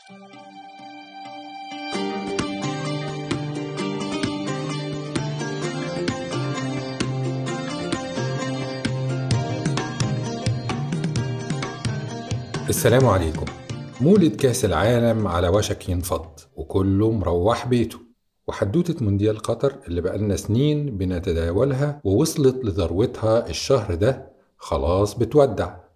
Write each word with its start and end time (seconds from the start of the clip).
السلام 0.00 0.20
عليكم. 13.06 13.46
مولد 14.00 14.36
كأس 14.36 14.64
العالم 14.64 15.26
على 15.26 15.48
وشك 15.48 15.88
ينفض 15.88 16.26
وكله 16.56 17.10
مروح 17.10 17.66
بيته. 17.66 17.98
وحدوتة 18.48 19.04
مونديال 19.04 19.38
قطر 19.38 19.74
اللي 19.88 20.00
بقالنا 20.00 20.36
سنين 20.36 20.98
بنتداولها 20.98 22.00
ووصلت 22.04 22.64
لذروتها 22.64 23.48
الشهر 23.48 23.94
ده 23.94 24.32
خلاص 24.56 25.14
بتودع. 25.14 25.89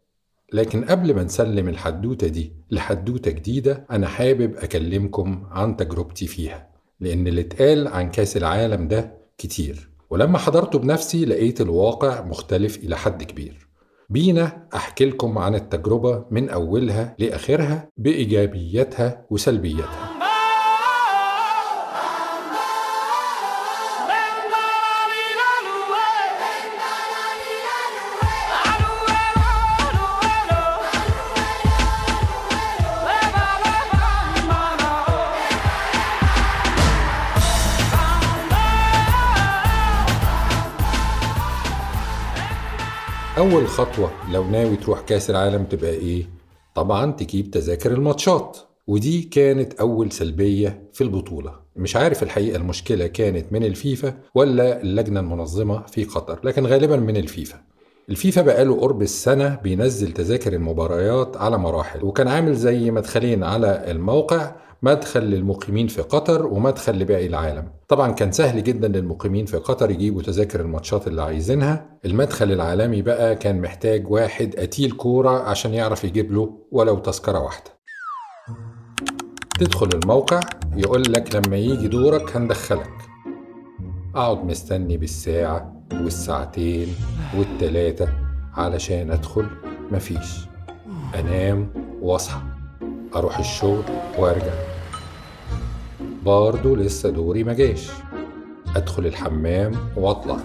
لكن 0.53 0.85
قبل 0.85 1.15
ما 1.15 1.23
نسلم 1.23 1.69
الحدوتة 1.69 2.27
دي 2.29 2.53
لحدوتة 2.71 3.31
جديدة 3.31 3.87
أنا 3.91 4.07
حابب 4.07 4.57
أكلمكم 4.57 5.43
عن 5.51 5.77
تجربتي 5.77 6.27
فيها 6.27 6.69
لأن 7.01 7.27
اللي 7.27 7.41
اتقال 7.41 7.89
عن 7.89 8.11
كأس 8.11 8.37
العالم 8.37 8.89
ده 8.89 9.15
كتير. 9.39 9.89
ولما 10.11 10.39
حضرته 10.39 10.79
بنفسي 10.79 11.25
لقيت 11.25 11.61
الواقع 11.61 12.25
مختلف 12.25 12.77
إلى 12.77 12.97
حد 12.97 13.23
كبير. 13.23 13.69
بينا 14.11 14.67
أحكي 14.75 15.05
لكم 15.05 15.39
عن 15.39 15.55
التجربة 15.55 16.25
من 16.31 16.49
أولها 16.49 17.15
لآخرها 17.19 17.89
بإيجابياتها 17.97 19.27
وسلبياتها 19.31 20.14
أول 43.55 43.69
خطوة 43.69 44.11
لو 44.33 44.45
ناوي 44.45 44.77
تروح 44.77 45.01
كأس 45.01 45.31
العالم 45.31 45.65
تبقى 45.65 45.91
إيه؟ 45.91 46.31
طبعا 46.75 47.13
تجيب 47.13 47.51
تذاكر 47.51 47.93
الماتشات. 47.93 48.59
ودي 48.87 49.23
كانت 49.23 49.75
أول 49.75 50.13
سلبية 50.13 50.91
في 50.93 51.05
البطولة. 51.05 51.61
مش 51.77 51.97
عارف 51.97 52.23
الحقيقة 52.23 52.57
المشكلة 52.57 53.07
كانت 53.07 53.53
من 53.53 53.65
الفيفا 53.65 54.15
ولا 54.35 54.83
اللجنة 54.83 55.21
المنظمة 55.21 55.83
في 55.87 56.05
قطر 56.05 56.41
لكن 56.45 56.67
غالبا 56.67 56.97
من 56.97 57.17
الفيفا. 57.17 57.61
الفيفا 58.11 58.43
بقاله 58.43 58.81
قرب 58.81 59.03
السنة 59.03 59.55
بينزل 59.63 60.13
تذاكر 60.13 60.53
المباريات 60.53 61.37
على 61.37 61.59
مراحل 61.59 62.05
وكان 62.05 62.29
عامل 62.29 62.55
زي 62.55 62.91
مدخلين 62.91 63.45
على 63.45 63.91
الموقع 63.91 64.53
مدخل 64.83 65.21
للمقيمين 65.21 65.87
في 65.87 66.03
قطر 66.03 66.47
ومدخل 66.47 66.99
لباقي 66.99 67.27
العالم. 67.27 67.69
طبعا 67.89 68.13
كان 68.13 68.33
سهل 68.33 68.63
جدا 68.63 68.89
للمقيمين 68.89 69.47
في 69.47 69.57
قطر 69.57 69.91
يجيبوا 69.91 70.23
تذاكر 70.23 70.61
الماتشات 70.61 71.07
اللي 71.07 71.23
عايزينها. 71.23 71.99
المدخل 72.05 72.53
العالمي 72.53 73.03
بقى 73.03 73.37
كان 73.37 73.61
محتاج 73.61 74.11
واحد 74.11 74.55
قتيل 74.59 74.91
كورة 74.91 75.31
عشان 75.31 75.75
يعرف 75.75 76.05
يجيب 76.05 76.33
له 76.33 76.59
ولو 76.73 76.99
تذكرة 76.99 77.39
واحدة. 77.39 77.71
تدخل 79.61 79.89
الموقع 79.95 80.41
يقول 80.77 81.03
لك 81.09 81.37
لما 81.37 81.57
يجي 81.57 81.89
دورك 81.89 82.37
هندخلك. 82.37 82.91
أقعد 84.15 84.45
مستني 84.45 84.97
بالساعة 84.97 85.74
والساعتين 86.03 86.95
والتلاتة 87.39 88.09
علشان 88.55 89.11
أدخل 89.11 89.47
مفيش. 89.93 90.47
أنام 91.15 91.69
وأصحى. 92.01 92.41
أروح 93.17 93.39
الشغل 93.39 93.85
وأرجع. 94.19 94.55
برضه 96.25 96.77
لسه 96.77 97.11
دوري 97.11 97.45
مجاش 97.45 97.91
أدخل 98.77 99.07
الحمام 99.07 99.73
وأطلع. 99.97 100.37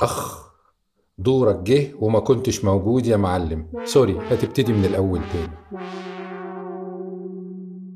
أخ 0.00 0.50
دورك 1.18 1.56
جه 1.56 1.86
وما 1.98 2.20
كنتش 2.20 2.64
موجود 2.64 3.06
يا 3.06 3.16
معلم. 3.16 3.66
سوري 3.84 4.18
هتبتدي 4.30 4.72
من 4.72 4.84
الأول 4.84 5.20
تاني. 5.32 5.80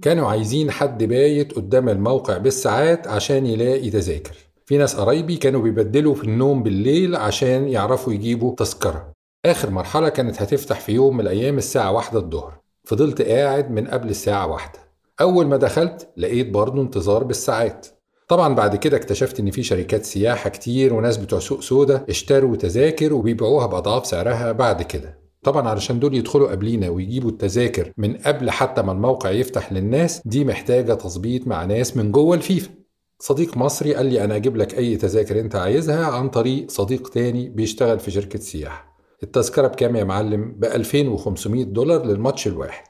كانوا 0.03 0.29
عايزين 0.29 0.71
حد 0.71 1.05
بايت 1.05 1.53
قدام 1.53 1.89
الموقع 1.89 2.39
بالساعات 2.39 3.09
عشان 3.09 3.47
يلاقي 3.47 3.91
تذاكر. 3.91 4.37
في 4.67 4.79
ناس 4.79 4.97
قرايبي 4.97 5.37
كانوا 5.37 5.63
بيبدلوا 5.63 6.15
في 6.15 6.25
النوم 6.25 6.63
بالليل 6.63 7.17
عشان 7.17 7.69
يعرفوا 7.69 8.13
يجيبوا 8.13 8.55
تذكرة. 8.55 9.13
آخر 9.45 9.71
مرحلة 9.71 10.09
كانت 10.09 10.43
هتفتح 10.43 10.81
في 10.81 10.93
يوم 10.93 11.15
من 11.15 11.21
الأيام 11.21 11.59
الساعة 11.59 11.93
واحدة 11.93 12.19
الظهر. 12.19 12.59
فضلت 12.85 13.23
قاعد 13.23 13.71
من 13.71 13.87
قبل 13.87 14.09
الساعة 14.09 14.47
واحدة. 14.47 14.79
أول 15.21 15.47
ما 15.47 15.57
دخلت 15.57 16.09
لقيت 16.17 16.51
برضه 16.51 16.83
انتظار 16.83 17.25
بالساعات. 17.25 17.87
طبعا 18.29 18.55
بعد 18.55 18.77
كده 18.77 18.97
اكتشفت 18.97 19.41
إن 19.41 19.51
في 19.51 19.63
شركات 19.63 20.05
سياحة 20.05 20.51
كتير 20.51 20.95
وناس 20.95 21.17
بتوع 21.17 21.39
سوق 21.39 21.61
سودا 21.61 22.05
اشتروا 22.09 22.57
تذاكر 22.57 23.15
وبيبيعوها 23.15 23.67
بأضعاف 23.67 24.07
سعرها 24.07 24.53
بعد 24.53 24.83
كده. 24.83 25.19
طبعا 25.43 25.69
علشان 25.69 26.01
دول 26.01 26.15
يدخلوا 26.15 26.51
قبلينا 26.51 26.89
ويجيبوا 26.89 27.31
التذاكر 27.31 27.93
من 27.97 28.17
قبل 28.17 28.51
حتى 28.51 28.83
ما 28.83 28.93
الموقع 28.93 29.31
يفتح 29.31 29.73
للناس 29.73 30.23
دي 30.25 30.45
محتاجة 30.45 30.95
تظبيط 30.95 31.47
مع 31.47 31.65
ناس 31.65 31.97
من 31.97 32.13
جوه 32.13 32.37
الفيفا. 32.37 32.71
صديق 33.19 33.57
مصري 33.57 33.95
قال 33.95 34.07
لي 34.07 34.25
أنا 34.25 34.37
أجيب 34.37 34.57
لك 34.57 34.79
أي 34.79 34.97
تذاكر 34.97 35.41
أنت 35.41 35.57
عايزها 35.57 36.07
عن 36.07 36.29
طريق 36.29 36.71
صديق 36.71 37.09
تاني 37.09 37.49
بيشتغل 37.49 37.99
في 38.01 38.11
شركة 38.11 38.39
سياحة 38.39 38.95
التذكرة 39.23 39.67
بكام 39.67 39.97
يا 39.97 40.05
معلم؟ 40.05 40.53
ب 40.59 40.65
2500 40.65 41.65
دولار 41.65 42.05
للماتش 42.07 42.47
الواحد 42.47 42.85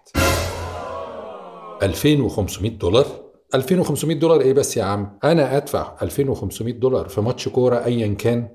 2500 1.83 2.71
دولار؟ 2.79 3.07
2500 3.55 4.17
دولار 4.19 4.41
إيه 4.41 4.53
بس 4.53 4.77
يا 4.77 4.85
عم؟ 4.85 5.19
أنا 5.25 5.57
أدفع 5.57 5.97
2500 6.03 6.75
دولار 6.75 7.09
في 7.09 7.21
ماتش 7.21 7.49
كورة 7.49 7.85
ايا 7.85 8.15
كان؟ 8.15 8.49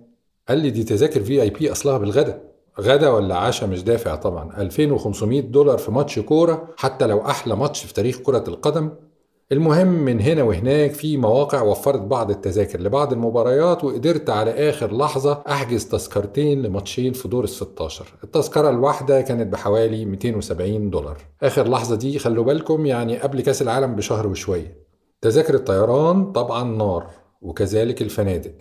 قال 0.50 0.58
لي 0.58 0.70
دي 0.70 0.84
تذاكر 0.84 1.24
في 1.24 1.42
اي 1.42 1.50
بي 1.50 1.72
أصلها 1.72 1.98
بالغدا 1.98 2.42
غدا 2.80 3.10
ولا 3.10 3.36
عشاء 3.36 3.70
مش 3.70 3.84
دافع 3.84 4.16
طبعا 4.16 4.62
2500 4.62 5.42
دولار 5.42 5.78
في 5.78 5.92
ماتش 5.92 6.20
كورة 6.20 6.74
حتى 6.78 7.08
لو 7.08 7.22
أحلى 7.22 7.56
ماتش 7.56 7.86
في 7.86 7.94
تاريخ 7.94 8.18
كرة 8.18 8.44
القدم 8.48 8.92
المهم 9.52 9.88
من 9.88 10.22
هنا 10.22 10.44
وهناك 10.44 10.92
في 10.94 11.18
مواقع 11.18 11.62
وفرت 11.62 12.02
بعض 12.02 12.32
التذاكر 12.32 12.80
لبعض 12.82 13.14
المباريات 13.14 13.84
وقدرت 13.84 14.30
على 14.30 14.70
آخر 14.70 14.98
لحظة 14.98 15.44
أحجز 15.50 15.86
تذكرتين 15.86 16.62
لماتشين 16.62 17.14
في 17.14 17.28
دور 17.28 17.44
ال 17.44 17.50
16 17.50 18.06
التذكرة 18.24 18.70
الواحدة 18.70 19.22
كانت 19.22 19.54
بحوالي 19.54 20.06
270 20.06 20.90
دولار. 20.90 21.18
آخر 21.44 21.68
لحظة 21.68 21.96
دي 21.96 22.20
خلوا 22.20 22.44
بالكم 22.44 22.86
يعني 22.86 23.18
قبل 23.18 23.42
كأس 23.42 23.62
العالم 23.62 23.96
بشهر 23.96 24.28
وشوية. 24.28 24.78
تذاكر 25.22 25.56
الطيران 25.56 26.32
طبعا 26.32 26.64
نار 26.64 27.08
وكذلك 27.42 28.02
الفنادق. 28.02 28.54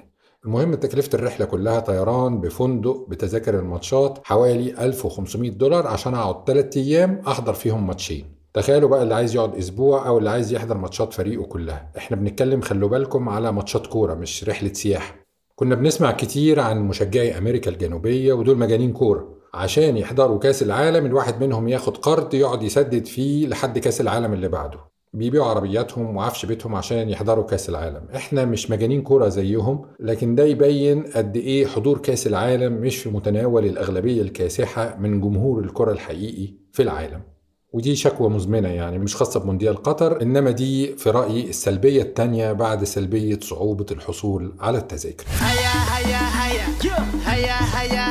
المهم 0.45 0.75
تكلفة 0.75 1.11
الرحلة 1.15 1.47
كلها 1.47 1.81
طيران 1.81 2.41
بفندق 2.41 3.07
بتذاكر 3.09 3.59
الماتشات 3.59 4.19
حوالي 4.25 4.85
1500 4.85 5.51
دولار 5.51 5.87
عشان 5.87 6.15
أقعد 6.15 6.45
3 6.47 6.81
أيام 6.81 7.23
أحضر 7.29 7.53
فيهم 7.53 7.87
ماتشين. 7.87 8.38
تخيلوا 8.55 8.89
بقى 8.89 9.03
اللي 9.03 9.15
عايز 9.15 9.35
يقعد 9.35 9.57
أسبوع 9.57 10.09
أو 10.09 10.19
اللي 10.19 10.31
عايز 10.31 10.53
يحضر 10.53 10.77
ماتشات 10.79 11.13
فريقه 11.13 11.45
كلها. 11.45 11.93
إحنا 11.97 12.17
بنتكلم 12.17 12.61
خلوا 12.61 12.89
بالكم 12.89 13.29
على 13.29 13.53
ماتشات 13.53 13.87
كورة 13.87 14.15
مش 14.15 14.45
رحلة 14.49 14.73
سياحة. 14.73 15.15
كنا 15.55 15.75
بنسمع 15.75 16.11
كتير 16.13 16.61
عن 16.61 16.81
مشجعي 16.89 17.39
أمريكا 17.39 17.71
الجنوبية 17.71 18.33
ودول 18.33 18.59
مجانين 18.59 18.93
كورة. 18.93 19.39
عشان 19.55 19.97
يحضروا 19.97 20.39
كأس 20.39 20.63
العالم 20.63 21.07
الواحد 21.07 21.45
منهم 21.45 21.69
ياخد 21.69 21.97
قرض 21.97 22.35
يقعد 22.35 22.63
يسدد 22.63 23.07
فيه 23.07 23.47
لحد 23.47 23.79
كأس 23.79 24.01
العالم 24.01 24.33
اللي 24.33 24.49
بعده. 24.49 24.79
بيبيعوا 25.13 25.47
عربياتهم 25.47 26.17
وعفش 26.17 26.47
بيتهم 26.47 26.75
عشان 26.75 27.09
يحضروا 27.09 27.45
كأس 27.45 27.69
العالم. 27.69 28.09
إحنا 28.17 28.45
مش 28.45 28.71
مجانين 28.71 29.03
كورة 29.03 29.29
زيهم 29.29 29.85
لكن 30.01 30.35
ده 30.35 30.45
يبين 30.45 31.03
قد 31.03 31.37
إيه 31.37 31.67
حضور 31.67 31.99
كأس 31.99 32.27
العالم 32.27 32.73
مش 32.73 32.97
في 32.97 33.09
متناول 33.09 33.65
الأغلبية 33.65 34.23
الكاسحة 34.23 34.97
من 34.97 35.21
جمهور 35.21 35.61
الكرة 35.61 35.93
الحقيقي 35.93 36.55
في 36.73 36.83
العالم. 36.83 37.23
ودي 37.73 37.97
شكوى 37.97 38.29
مزمنة 38.31 38.69
يعني 38.69 38.99
مش 38.99 39.17
خاصة 39.17 39.41
بمونديال 39.41 39.83
قطر 39.83 40.23
إنما 40.23 40.51
دي 40.51 40.97
في 40.97 41.11
رأيي 41.11 41.49
السلبية 41.49 42.03
التانية 42.03 42.53
بعد 42.53 42.85
سلبية 42.85 43.39
صعوبة 43.43 43.87
الحصول 43.91 44.53
على 44.61 44.79
التذاكر. 44.79 45.25
هيا 45.41 45.71
هيا 45.97 46.19
هيا. 46.43 46.67
هيا 47.27 47.81
هيا. 47.81 48.08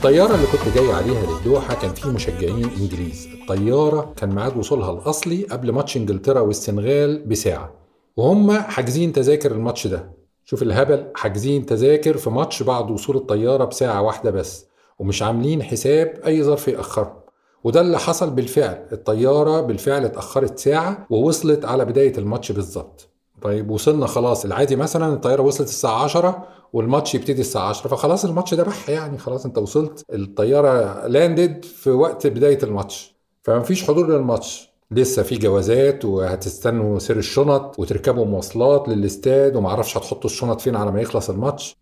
الطيارة 0.00 0.34
اللي 0.34 0.46
كنت 0.46 0.74
جاي 0.74 0.92
عليها 0.92 1.26
للدوحة 1.26 1.74
كان 1.74 1.94
في 1.94 2.08
مشجعين 2.08 2.70
إنجليز. 2.80 3.28
الطيارة 3.40 4.12
كان 4.16 4.34
ميعاد 4.34 4.56
وصولها 4.56 4.92
الأصلي 4.92 5.42
قبل 5.44 5.72
ماتش 5.72 5.96
إنجلترا 5.96 6.40
والسنغال 6.40 7.26
بساعة. 7.26 7.74
وهم 8.16 8.52
حاجزين 8.52 9.12
تذاكر 9.12 9.52
الماتش 9.52 9.86
ده. 9.86 10.12
شوف 10.44 10.62
الهبل 10.62 11.06
حاجزين 11.14 11.66
تذاكر 11.66 12.16
في 12.16 12.30
ماتش 12.30 12.62
بعد 12.62 12.90
وصول 12.90 13.16
الطيارة 13.16 13.64
بساعة 13.64 14.02
واحدة 14.02 14.30
بس 14.30 14.66
ومش 14.98 15.22
عاملين 15.22 15.62
حساب 15.62 16.20
أي 16.26 16.42
ظرف 16.42 16.68
يأخرهم 16.68 17.20
وده 17.64 17.80
اللي 17.80 17.98
حصل 17.98 18.30
بالفعل. 18.30 18.86
الطيارة 18.92 19.60
بالفعل 19.60 20.04
اتأخرت 20.04 20.58
ساعة 20.58 21.06
ووصلت 21.10 21.64
على 21.64 21.84
بداية 21.84 22.18
الماتش 22.18 22.52
بالظبط. 22.52 23.08
طيب 23.42 23.70
وصلنا 23.70 24.06
خلاص. 24.06 24.44
العادي 24.44 24.76
مثلا 24.76 25.14
الطيارة 25.14 25.42
وصلت 25.42 25.68
الساعة 25.68 26.04
10 26.04 26.46
والماتش 26.72 27.14
يبتدي 27.14 27.40
الساعة 27.40 27.68
10 27.68 27.88
فخلاص 27.88 28.24
الماتش 28.24 28.54
ده 28.54 28.62
بح 28.62 28.90
يعني 28.90 29.18
خلاص 29.18 29.44
انت 29.46 29.58
وصلت. 29.58 30.04
الطيارة 30.12 31.06
لاندد 31.06 31.64
في 31.64 31.90
وقت 31.90 32.26
بداية 32.26 32.58
الماتش. 32.62 33.16
فمفيش 33.42 33.84
حضور 33.84 34.08
للماتش. 34.08 34.70
لسه 34.90 35.22
في 35.22 35.38
جوازات 35.38 36.04
وهتستنوا 36.04 36.98
سير 36.98 37.16
الشنط 37.16 37.78
وتركبوا 37.78 38.24
مواصلات 38.24 38.88
للاستاد 38.88 39.56
ومعرفش 39.56 39.96
هتحطوا 39.96 40.30
الشنط 40.30 40.60
فين 40.60 40.76
على 40.76 40.92
ما 40.92 41.00
يخلص 41.00 41.30
الماتش. 41.30 41.76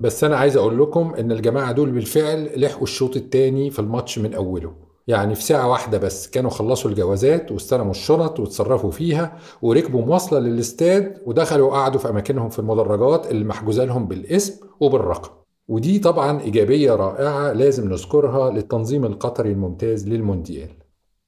بس 0.00 0.24
أنا 0.24 0.36
عايز 0.36 0.56
أقول 0.56 0.82
لكم 0.82 1.14
إن 1.18 1.32
الجماعة 1.32 1.72
دول 1.72 1.90
بالفعل 1.90 2.50
لحقوا 2.60 2.82
الشوط 2.82 3.16
الثاني 3.16 3.70
في 3.70 3.78
الماتش 3.78 4.18
من 4.18 4.34
أوله. 4.34 4.74
يعني 5.06 5.34
في 5.34 5.42
ساعة 5.42 5.68
واحدة 5.68 5.98
بس. 5.98 6.28
كانوا 6.28 6.50
خلصوا 6.50 6.90
الجوازات 6.90 7.52
واستلموا 7.52 7.90
الشنط 7.90 8.40
وتصرفوا 8.40 8.90
فيها 8.90 9.38
وركبوا 9.62 10.02
مواصلة 10.02 10.38
للاستاد 10.38 11.22
ودخلوا 11.26 11.68
وقعدوا 11.68 12.00
في 12.00 12.08
أماكنهم 12.08 12.48
في 12.48 12.58
المدرجات 12.58 13.30
اللي 13.30 13.44
محجوزة 13.44 13.84
لهم 13.84 14.06
بالاسم 14.06 14.66
وبالرقم. 14.80 15.30
ودي 15.68 15.98
طبعا 15.98 16.40
إيجابية 16.40 16.92
رائعة 16.94 17.52
لازم 17.52 17.88
نذكرها 17.88 18.50
للتنظيم 18.50 19.04
القطري 19.04 19.52
الممتاز 19.52 20.08
للمونديال. 20.08 20.70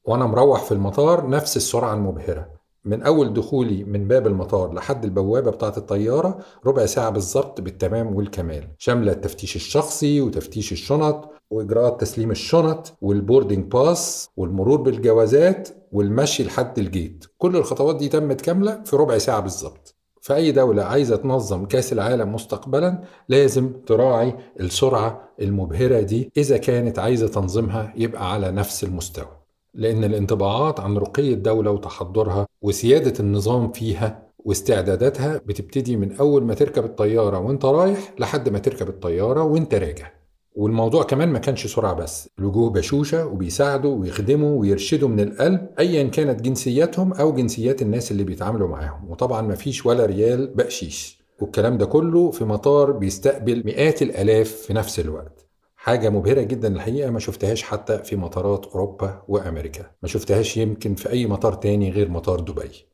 وأنا 0.05 0.27
مروح 0.27 0.65
في 0.65 0.73
المطار 0.73 1.29
نفس 1.29 1.57
السرعة 1.57 1.95
المبهرة. 1.95 2.57
من 2.85 3.03
أول 3.03 3.33
دخولي 3.33 3.85
من 3.85 4.09
باب 4.09 4.27
المطار 4.27 4.73
لحد 4.73 5.05
البوابة 5.05 5.51
بتاعة 5.51 5.75
الطيارة 5.77 6.39
ربع 6.67 6.87
ساعة 6.87 7.11
بالظبط 7.11 7.61
بالتمام 7.61 8.15
والكمال. 8.15 8.69
شاملة 8.79 9.13
التفتيش 9.13 9.57
الشخصي 9.57 10.21
وتفتيش 10.21 10.73
الشنط 10.73 11.36
وإجراءات 11.51 12.01
تسليم 12.01 12.31
الشنط 12.31 12.97
وال 13.01 13.14
boarding 13.14 13.65
pass 13.73 14.29
والمرور 14.37 14.81
بالجوازات 14.81 15.69
والمشي 15.93 16.45
لحد 16.45 16.79
ال 16.79 16.88
gate 16.88 17.25
كل 17.39 17.57
الخطوات 17.57 17.97
دي 17.97 18.09
تمت 18.09 18.41
كاملة 18.41 18.83
في 18.85 18.97
ربع 18.97 19.19
ساعة 19.19 19.41
بالظبط. 19.41 19.97
فأي 20.23 20.53
دولة 20.53 20.83
عايزة 20.83 21.17
تنظم 21.17 21.65
كأس 21.65 21.93
العالم 21.93 22.35
مستقبلا 22.35 23.03
لازم 23.29 23.73
تراعي 23.87 24.37
السرعة 24.61 25.29
المبهرة 25.41 26.01
دي. 26.01 26.31
إذا 26.37 26.57
كانت 26.57 26.99
عايزة 26.99 27.29
تنظيمها 27.29 27.93
يبقى 27.97 28.33
على 28.33 28.51
نفس 28.51 28.85
المستوى. 28.85 29.29
لأن 29.75 30.05
الانطباعات 30.05 30.81
عن 30.81 30.97
رقي 30.97 31.33
الدولة 31.33 31.71
وتحضرها 31.71 32.47
وسيادة 32.63 33.21
النظام 33.21 33.73
فيها 33.73 34.27
واستعداداتها 34.39 35.41
بتبتدي 35.47 35.97
من 35.97 36.17
أول 36.17 36.45
ما 36.45 36.55
تركب 36.55 36.85
الطيارة 36.85 37.39
وأنت 37.39 37.65
رايح 37.65 38.15
لحد 38.19 38.49
ما 38.49 38.59
تركب 38.59 38.89
الطيارة 38.89 39.43
وأنت 39.43 39.75
راجع. 39.75 40.11
والموضوع 40.57 41.03
كمان 41.03 41.29
ما 41.29 41.39
كانش 41.39 41.67
سرعة 41.67 41.95
بس. 41.95 42.29
الوجوه 42.39 42.71
بشوشة 42.71 43.27
وبيساعدوا 43.27 43.97
ويخدموا 43.97 44.61
ويرشدوا 44.61 45.09
من 45.09 45.21
القلب 45.21 45.69
أيا 45.79 46.03
كانت 46.03 46.43
جنسياتهم 46.43 47.13
أو 47.13 47.33
جنسيات 47.33 47.83
الناس 47.83 48.11
اللي 48.11 48.25
بيتعاملوا 48.25 48.69
معاهم. 48.69 49.11
وطبعا 49.11 49.43
ما 49.43 49.55
فيش 49.55 49.87
ولا 49.87 50.07
ريال 50.07 50.55
بقشيش. 50.55 51.21
والكلام 51.41 51.79
ده 51.79 51.87
كله 51.87 52.31
في 52.31 52.45
مطار 52.45 52.93
بيستقبل 52.93 53.63
مئات 53.67 54.03
الآلاف 54.03 54.49
في 54.49 54.75
نفس 54.75 55.01
الوقت. 55.01 55.47
حاجة 55.77 56.11
مبهرة 56.11 56.43
جدا 56.43 56.69
الحقيقة 56.69 57.11
ما 57.11 57.19
شفتهاش 57.19 57.63
حتى 57.63 57.99
في 57.99 58.17
مطارات 58.17 58.67
أوروبا 58.67 59.23
وأمريكا. 59.29 59.91
ما 60.03 60.09
شفتهاش 60.09 60.57
يمكن 60.57 60.95
في 60.95 61.11
أي 61.11 61.27
مطار 61.27 61.55
تاني 61.55 61.91
غير 61.91 62.11
مطار 62.11 62.41
دبي. 62.41 62.87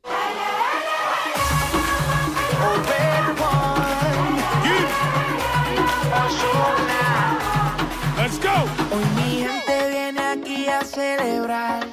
Celebrar. 11.23 11.83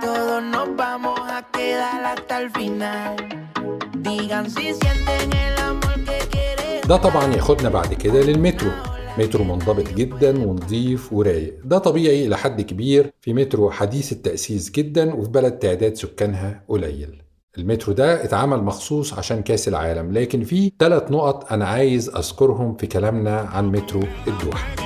Todos 0.00 0.42
nos 0.54 0.68
vamos 0.76 1.20
a 1.36 1.40
quedar 1.56 2.00
hasta 2.12 2.34
el 2.42 2.50
final. 2.50 3.14
Digan 4.06 4.46
si 4.50 4.64
sienten 4.80 5.28
el 5.46 5.56
amor 5.68 5.96
que 6.08 6.18
quieren. 6.32 6.88
ده 6.88 6.96
طبعا 6.96 7.34
ياخدنا 7.34 7.68
بعد 7.68 7.94
كده 7.94 8.20
للمترو 8.20 8.70
مترو 9.18 9.44
منضبط 9.44 9.88
جدا 9.88 10.46
ونظيف 10.46 11.12
ورايق 11.12 11.54
ده 11.64 11.78
طبيعي 11.78 12.26
إلى 12.26 12.36
حد 12.36 12.60
كبير 12.60 13.10
في 13.20 13.32
مترو 13.34 13.70
حديث 13.70 14.12
التأسيس 14.12 14.70
جدا 14.70 15.14
وفي 15.14 15.30
بلد 15.30 15.52
تعداد 15.58 15.94
سكانها 15.94 16.64
قليل 16.68 17.22
المترو 17.58 17.92
ده 17.92 18.24
اتعمل 18.24 18.62
مخصوص 18.62 19.14
عشان 19.18 19.42
كأس 19.42 19.68
العالم 19.68 20.12
لكن 20.12 20.44
في 20.44 20.72
ثلاث 20.78 21.10
نقط 21.10 21.52
أنا 21.52 21.66
عايز 21.66 22.08
أذكرهم 22.08 22.76
في 22.76 22.86
كلامنا 22.86 23.40
عن 23.40 23.68
مترو 23.72 24.00
الدوحة 24.26 24.85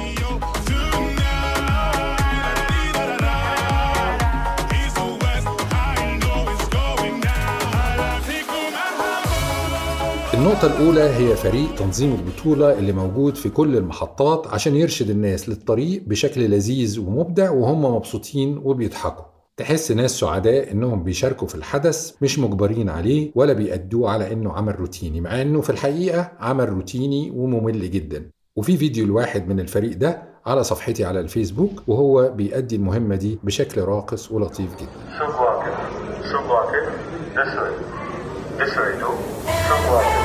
النقطة 10.40 10.66
الأولى 10.66 11.00
هي 11.02 11.36
فريق 11.36 11.74
تنظيم 11.74 12.14
البطولة 12.14 12.78
اللي 12.78 12.92
موجود 12.92 13.36
في 13.36 13.48
كل 13.48 13.76
المحطات 13.76 14.46
عشان 14.46 14.76
يرشد 14.76 15.10
الناس 15.10 15.48
للطريق 15.48 16.02
بشكل 16.06 16.40
لذيذ 16.50 17.00
ومبدع 17.00 17.50
وهم 17.50 17.84
مبسوطين 17.84 18.60
وبيضحكوا 18.64 19.24
تحس 19.56 19.92
ناس 19.92 20.10
سعداء 20.10 20.72
إنهم 20.72 21.02
بيشاركوا 21.02 21.48
في 21.48 21.54
الحدث 21.54 22.12
مش 22.22 22.38
مجبرين 22.38 22.88
عليه 22.88 23.32
ولا 23.34 23.52
بيأدوه 23.52 24.10
على 24.10 24.32
إنه 24.32 24.52
عمل 24.52 24.80
روتيني 24.80 25.20
مع 25.20 25.42
إنه 25.42 25.60
في 25.60 25.70
الحقيقة 25.70 26.32
عمل 26.40 26.68
روتيني 26.68 27.30
وممل 27.30 27.90
جدا 27.90 28.30
وفي 28.56 28.76
فيديو 28.76 29.04
الواحد 29.04 29.48
من 29.48 29.60
الفريق 29.60 29.96
ده 29.96 30.22
على 30.46 30.64
صفحتي 30.64 31.04
على 31.04 31.20
الفيسبوك 31.20 31.82
وهو 31.86 32.28
بيأدي 32.28 32.76
المهمة 32.76 33.16
دي 33.16 33.38
بشكل 33.42 33.80
راقص 33.80 34.32
ولطيف 34.32 34.76
جدا 34.76 35.00
it. 35.66 35.74
So 36.30 36.38
block 36.48 36.72
it. 36.78 36.86
This 37.36 37.52
way. 37.60 37.72
This 38.58 38.76
way, 38.76 38.98
no. 39.00 40.19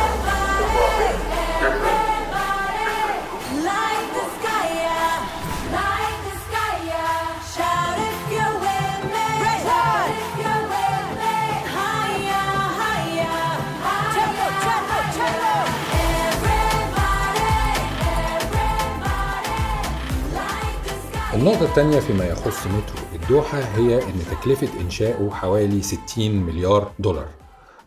النقطة 21.46 21.66
الثانية 21.66 22.00
فيما 22.00 22.26
يخص 22.26 22.68
مترو 22.68 23.06
الدوحة 23.16 23.60
هي 23.60 24.04
إن 24.04 24.14
تكلفة 24.32 24.82
إنشاؤه 24.82 25.30
حوالي 25.30 25.82
60 25.82 26.32
مليار 26.32 26.92
دولار. 27.00 27.28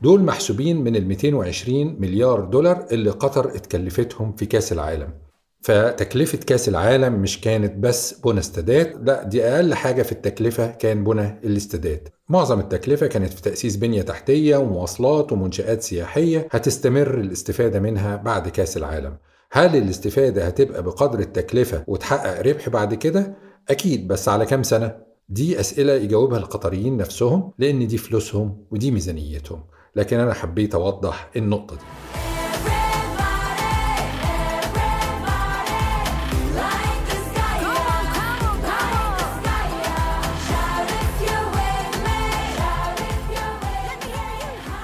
دول 0.02 0.22
محسوبين 0.22 0.84
من 0.84 0.96
ال 0.96 1.08
220 1.08 1.96
مليار 2.00 2.40
دولار 2.40 2.86
اللي 2.92 3.10
قطر 3.10 3.48
اتكلفتهم 3.48 4.32
في 4.32 4.46
كأس 4.46 4.72
العالم. 4.72 5.10
فتكلفة 5.60 6.38
كأس 6.38 6.68
العالم 6.68 7.12
مش 7.12 7.40
كانت 7.40 7.74
بس 7.76 8.20
بنى 8.20 8.38
استادات 8.38 8.96
لا 9.02 9.22
دي 9.22 9.44
أقل 9.44 9.74
حاجة 9.74 10.02
في 10.02 10.12
التكلفة 10.12 10.66
كان 10.66 11.04
بنى 11.04 11.40
الاستادات. 11.44 12.08
معظم 12.28 12.60
التكلفة 12.60 13.06
كانت 13.06 13.32
في 13.32 13.42
تأسيس 13.42 13.76
بنية 13.76 14.02
تحتية 14.02 14.56
ومواصلات 14.56 15.32
ومنشآت 15.32 15.82
سياحية 15.82 16.48
هتستمر 16.50 17.14
الاستفادة 17.20 17.80
منها 17.80 18.16
بعد 18.16 18.48
كأس 18.48 18.76
العالم. 18.76 19.16
هل 19.52 19.76
الاستفادة 19.76 20.46
هتبقى 20.46 20.82
بقدر 20.82 21.18
التكلفة 21.18 21.84
وتحقق 21.86 22.40
ربح 22.40 22.68
بعد 22.68 22.94
كده؟ 22.94 23.47
أكيد 23.70 24.08
بس 24.08 24.28
على 24.28 24.46
كام 24.46 24.62
سنة؟ 24.62 24.96
دي 25.28 25.60
أسئلة 25.60 25.92
يجاوبها 25.92 26.38
القطريين 26.38 26.96
نفسهم 26.96 27.52
لأن 27.58 27.86
دي 27.86 27.98
فلوسهم 27.98 28.64
ودي 28.70 28.90
ميزانيتهم 28.90 29.64
لكن 29.96 30.18
أنا 30.18 30.34
حبيت 30.34 30.74
أوضح 30.74 31.30
النقطة 31.36 31.76
دي. 31.76 31.82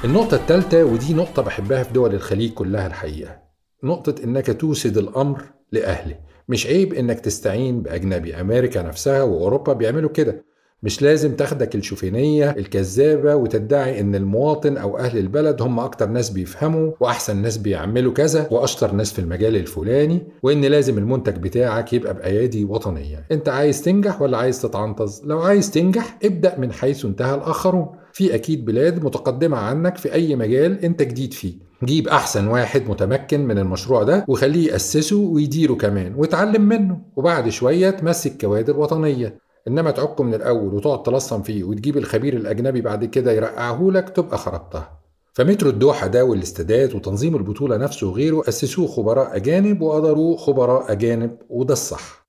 النقطة 0.05 0.35
الثالثة 0.35 0.85
ودي 0.85 1.14
نقطة 1.14 1.43
بحبها 1.43 1.83
في 1.83 1.93
دول 1.93 2.14
الخليج 2.14 2.53
كلها 2.53 2.87
الحقيقة 2.87 3.38
نقطة 3.85 4.25
إنك 4.25 4.61
توسد 4.61 4.99
الأمر 4.99 5.45
لأهله 5.73 6.17
مش 6.49 6.67
عيب 6.67 6.95
إنك 6.95 7.21
تستعين 7.21 7.83
بأجنبي 7.83 8.41
أمريكا 8.41 8.83
نفسها 8.83 9.23
وأوروبا 9.23 9.73
بيعملوا 9.73 10.11
كده. 10.11 10.45
مش 10.85 11.03
لازم 11.03 11.37
تاخدك 11.37 11.75
الشوفينية 11.75 12.50
الكذابة 12.50 13.35
وتدعي 13.35 14.00
إن 14.00 14.14
المواطن 14.14 14.76
أو 14.76 14.99
أهل 14.99 15.19
البلد 15.19 15.62
هم 15.62 15.81
أكتر 15.81 16.09
ناس 16.09 16.31
بيفهموا 16.31 16.93
وأحسن 17.00 17.37
ناس 17.43 17.57
بيعملوا 17.57 18.12
كذا 18.12 18.49
وأشطر 18.50 18.93
ناس 18.93 19.12
في 19.12 19.19
المجال 19.19 19.57
الفلاني 19.57 20.23
وإن 20.43 20.61
لازم 20.64 20.99
المنتج 20.99 21.37
بتاعك 21.37 21.93
يبقى 21.93 22.14
بأيادي 22.14 22.64
وطنية. 22.64 23.25
أنت 23.33 23.49
عايز 23.49 23.83
تنجح 23.83 24.23
ولا 24.23 24.38
عايز 24.38 24.62
تتعنطز؟ 24.62 25.23
لو 25.25 25.38
عايز 25.41 25.71
تنجح 25.71 26.19
ابدأ 26.25 26.59
من 26.59 26.73
حيث 26.73 27.05
انتهى 27.05 27.35
الآخرون. 27.35 27.87
في 28.12 28.35
أكيد 28.35 28.64
بلاد 28.64 29.05
متقدمة 29.05 29.57
عنك 29.57 29.97
في 29.97 30.12
أي 30.12 30.37
مجال 30.37 30.85
أنت 30.85 31.03
جديد 31.03 31.33
فيه. 31.33 31.55
جيب 31.85 32.09
أحسن 32.09 32.47
واحد 32.47 32.88
متمكن 32.91 33.47
من 33.47 33.59
المشروع 33.59 34.03
ده 34.03 34.25
وخليه 34.29 34.73
يأسسه 34.73 35.17
ويديره 35.17 35.75
كمان 35.75 36.14
وتعلم 36.17 36.62
منه 36.62 36.99
وبعد 37.17 37.49
شوية 37.49 37.91
تمسك 37.91 38.41
كوادر 38.41 38.81
وطنية. 38.81 39.44
إنما 39.68 39.90
تعكه 39.90 40.25
من 40.25 40.35
الأول 40.35 40.75
وتقعد 40.75 41.02
تلصم 41.02 41.42
فيه 41.42 41.64
وتجيب 41.64 41.97
الخبير 41.97 42.35
الأجنبي 42.37 42.80
بعد 42.80 43.04
كده 43.04 43.33
يرقعهولك 43.33 44.09
تبقى 44.11 44.38
خربتها 44.38 45.00
فمترو 45.33 45.71
الدوحة 45.71 46.06
ده 46.06 46.25
والاستادات 46.25 46.94
وتنظيم 46.94 47.37
البطولة 47.37 47.76
نفسه 47.76 48.06
وغيره 48.09 48.42
أسسوه 48.49 48.87
خبراء 48.87 49.37
أجانب 49.37 49.80
وأداروه 49.83 50.37
خبراء 50.37 50.92
أجانب 50.92 51.37
وده 51.49 51.73
الصح. 51.73 52.26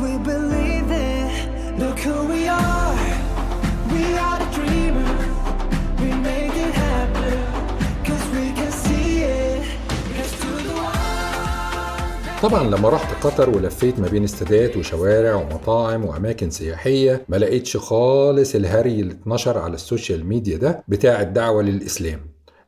We 0.00 0.12
believe 0.18 0.90
it. 0.90 1.78
Look 1.82 1.98
who 2.06 2.16
we 2.32 2.48
are. 2.48 2.96
We 3.92 4.04
are 4.28 4.38
the. 4.56 5.08
We 6.00 6.08
make 6.30 6.56
it 6.66 6.74
happen. 6.74 7.38
Cause 8.06 8.24
we 8.36 8.44
can 8.58 8.72
see 8.84 9.22
it. 9.22 9.62
The 10.16 10.24
one. 10.74 12.40
طبعا 12.42 12.62
لما 12.64 12.88
رحت 12.88 13.24
قطر 13.26 13.50
ولفيت 13.50 14.00
ما 14.00 14.08
بين 14.08 14.24
استادات 14.24 14.76
وشوارع 14.76 15.34
ومطاعم 15.34 16.04
وأماكن 16.04 16.50
سياحية 16.50 17.24
ما 17.28 17.36
لقيتش 17.36 17.76
خالص 17.76 18.54
الهري 18.54 19.00
اللي 19.00 19.12
اتنشر 19.12 19.58
على 19.58 19.74
ال 19.74 19.81
social 19.81 20.26
media 20.26 20.56
ده 20.58 20.84
بتاع 20.88 21.20
الدعوة 21.20 21.62
للإسلام 21.62 22.20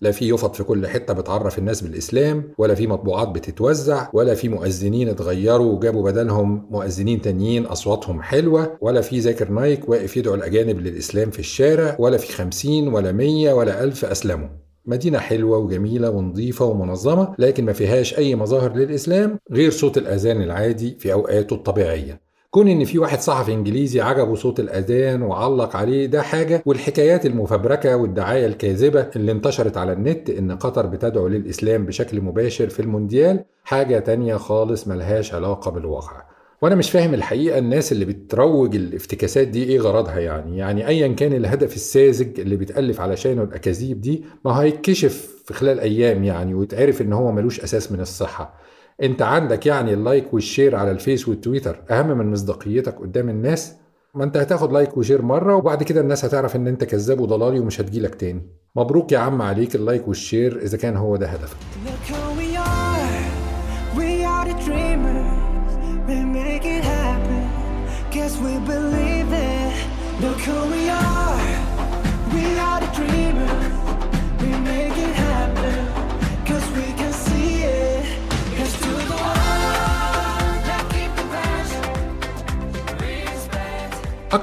لا 0.05 0.11
في 0.11 0.29
يفط 0.29 0.57
في 0.57 0.65
كل 0.65 0.87
حتة 0.87 1.15
بتعرف 1.15 1.59
الناس 1.59 1.81
بالإسلام 1.81 2.53
ولا 2.59 2.75
في 2.75 2.87
مطبوعات 2.87 3.29
بتتوزع 3.29 4.09
ولا 4.13 4.35
في 4.35 4.49
مؤذنين 4.49 5.09
اتغيروا 5.09 5.73
وجابوا 5.73 6.11
بدلهم 6.11 6.67
مؤذنين 6.71 7.23
تانيين 7.23 7.67
أصواتهم 7.67 8.23
حلوة 8.23 8.79
ولا 8.81 9.01
في 9.01 9.19
ذاكر 9.19 9.49
نايك 9.51 9.89
واقف 9.89 10.17
يدعو 10.17 10.35
الأجانب 10.35 10.81
للإسلام 10.81 11.31
في 11.31 11.39
الشارع 11.39 11.97
ولا 11.99 12.17
في 12.17 12.33
خمسين 12.33 12.89
ولا 12.89 13.13
مية 13.13 13.53
ولا 13.53 13.85
ألف 13.85 14.05
أسلموا. 14.05 14.49
مدينة 14.87 15.19
حلوة 15.19 15.59
وجميلة 15.59 16.11
ونظيفة 16.11 16.65
ومنظمة 16.65 17.35
لكن 17.39 17.65
ما 17.65 17.73
فيهاش 17.73 18.19
أي 18.19 18.35
مظاهر 18.35 18.77
للإسلام 18.77 19.39
غير 19.53 19.71
صوت 19.71 19.99
الأذان 19.99 20.43
العادي 20.43 20.97
في 21.01 21.13
أوقاته 21.13 21.55
الطبيعية. 21.55 22.24
كون 22.55 22.69
إن 22.69 22.85
في 22.85 22.99
واحد 22.99 23.21
صحفي 23.21 23.53
إنجليزي 23.53 24.01
عجبه 24.01 24.35
صوت 24.35 24.61
الأذان 24.61 25.23
وعلق 25.23 25.77
عليه 25.77 26.07
ده 26.07 26.23
حاجة. 26.23 26.63
والحكايات 26.67 27.27
المفبركة 27.27 27.97
والدعاية 27.97 28.47
الكاذبة 28.47 29.07
اللي 29.17 29.33
انتشرت 29.33 29.77
على 29.77 29.93
النت 29.93 30.31
إن 30.31 30.53
قطر 30.53 30.87
بتدعو 30.87 31.29
للإسلام 31.29 31.87
بشكل 31.87 32.21
مباشر 32.21 32.69
في 32.69 32.81
المونديال 32.81 33.45
حاجة 33.65 33.99
تانية 33.99 34.37
خالص 34.37 34.89
ملهاش 34.89 35.35
علاقة 35.35 35.71
بالواقع. 35.71 36.23
وأنا 36.63 36.75
مش 36.75 36.91
فاهم 36.91 37.15
الحقيقة 37.15 37.59
الناس 37.59 37.93
اللي 37.93 38.05
بتروج 38.05 38.77
الافتكاسات 38.77 39.49
دي 39.49 39.65
إيه 39.65 39.81
غرضها 39.81 40.19
يعني؟ 40.19 40.59
يعني 40.59 40.89
ايا 40.89 41.09
كان 41.09 41.33
الهدف 41.33 41.75
الساذج 41.75 42.41
اللي 42.41 42.57
بيتالف 42.57 43.01
علشانه 43.01 43.43
الأكاذيب 43.43 44.01
دي 44.01 44.25
ما 44.45 44.51
هيتكشف 44.63 45.43
في 45.45 45.55
خلال 45.55 45.81
أيام 45.81 46.25
يعني 46.25 46.55
ويتعرف 46.55 47.03
إن 47.03 47.13
هو 47.13 47.33
ملوش 47.33 47.61
أساس 47.61 47.93
من 47.93 48.01
الصحة. 48.01 48.64
انت 49.03 49.23
عندك 49.23 49.67
يعني 49.67 49.95
ال 49.95 50.03
like 50.03 50.35
وال 50.35 50.47
share 50.47 50.77
على 50.77 50.91
الفيس 50.91 51.29
والتويتر 51.29 51.83
اهم 51.91 52.19
من 52.19 52.31
مصداقيتك 52.31 52.99
قدام 52.99 53.29
الناس. 53.29 53.75
ما 54.15 54.25
انت 54.25 54.37
هتاخد 54.37 54.73
like 54.73 54.97
و 54.97 55.01
share 55.01 55.23
مرة 55.23 55.57
وبعد 55.57 55.83
كده 55.83 56.01
الناس 56.01 56.25
هتعرف 56.25 56.57
ان 56.57 56.67
انت 56.67 56.85
كذاب 56.85 57.21
وضلالي 57.21 57.59
ومش 57.61 57.81
هتجيلك 57.81 58.15
تاني. 58.15 58.43
مبروك 58.77 59.13
يا 59.13 59.19
عم 59.19 59.43
عليك 59.43 59.75
ال 59.75 59.81
like 59.81 60.09
وال 60.09 60.24
share 60.24 60.63
إذا 60.63 60.79
كان 60.79 60.97
هو 60.97 61.17
ده 61.17 61.27
هدفك. 61.27 61.57
We 68.45 68.59
believe 68.73 69.33
it. 69.33 69.75
Look 70.23 70.41
who 70.47 70.59
we 70.73 70.83
are. 70.89 71.14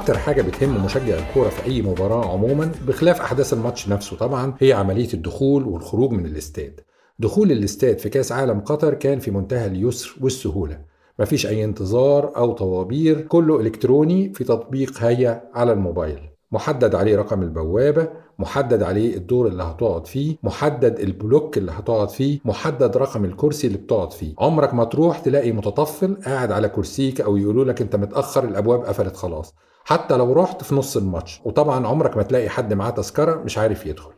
أكتر 0.02 0.18
حاجة 0.18 0.42
بتهم 0.42 0.86
مشجع 0.86 1.20
الكورة 1.20 1.50
في 1.50 1.66
أي 1.66 1.82
مباراة 1.82 2.32
عموما 2.32 2.72
بخلاف 2.88 3.22
أحداث 3.22 3.54
الماتش 3.54 3.90
نفسه 3.90 4.18
طبعا 4.18 4.54
هي 4.60 4.74
عملية 4.74 5.14
الدخول 5.14 5.64
والخروج 5.64 6.12
من 6.12 6.26
الاستاد. 6.26 6.80
دخول 7.20 7.52
الاستاد 7.52 8.00
في 8.00 8.10
كأس 8.10 8.32
عالم 8.32 8.60
قطر 8.60 8.94
كان 8.94 9.20
في 9.20 9.32
منتهى 9.32 9.66
اليسر 9.66 10.16
والسهولة. 10.22 10.80
مفيش 11.20 11.48
أي 11.48 11.64
انتظار 11.64 12.38
أو 12.38 12.52
طوابير 12.52 13.22
كله 13.22 13.60
إلكتروني 13.60 14.34
في 14.34 14.44
تطبيق 14.44 14.98
هيا 15.04 15.50
على 15.54 15.72
الموبايل. 15.74 16.20
محدد 16.52 16.96
عليه 16.96 17.16
رقم 17.16 17.42
البوابة 17.42 18.10
محدد 18.40 18.84
عليه 18.84 19.16
الدور 19.18 19.48
اللي 19.48 19.64
هتقعد 19.64 20.08
فيه 20.08 20.36
محدد 20.44 21.00
البلوك 21.00 21.58
اللي 21.58 21.72
هتقعد 21.72 22.10
فيه 22.10 22.40
محدد 22.46 22.98
رقم 22.98 23.26
الكرسي 23.26 23.68
اللي 23.68 23.78
بتقعد 23.78 24.14
فيه 24.14 24.34
عمرك 24.40 24.74
ما 24.74 24.84
تروح 24.84 25.20
تلاقي 25.20 25.52
متطفل 25.52 26.18
قاعد 26.26 26.52
على 26.52 26.70
كرسيك 26.70 27.22
أو 27.22 27.38
يقولوا 27.38 27.66
لك 27.66 27.82
أنت 27.82 27.96
متأخر 27.96 28.44
الأبواب 28.44 28.84
قفلت 28.86 29.16
خلاص 29.16 29.54
حتى 29.84 30.18
لو 30.18 30.34
رحت 30.34 30.64
في 30.64 30.76
نص 30.76 30.98
الماتش. 30.98 31.42
وطبعا 31.46 31.88
عمرك 31.88 32.18
ما 32.18 32.24
تلاقي 32.24 32.50
حد 32.50 32.74
معاه 32.74 32.90
تذكرة 32.90 33.36
مش 33.36 33.58
عارف 33.58 33.86
يدخل. 33.86 34.12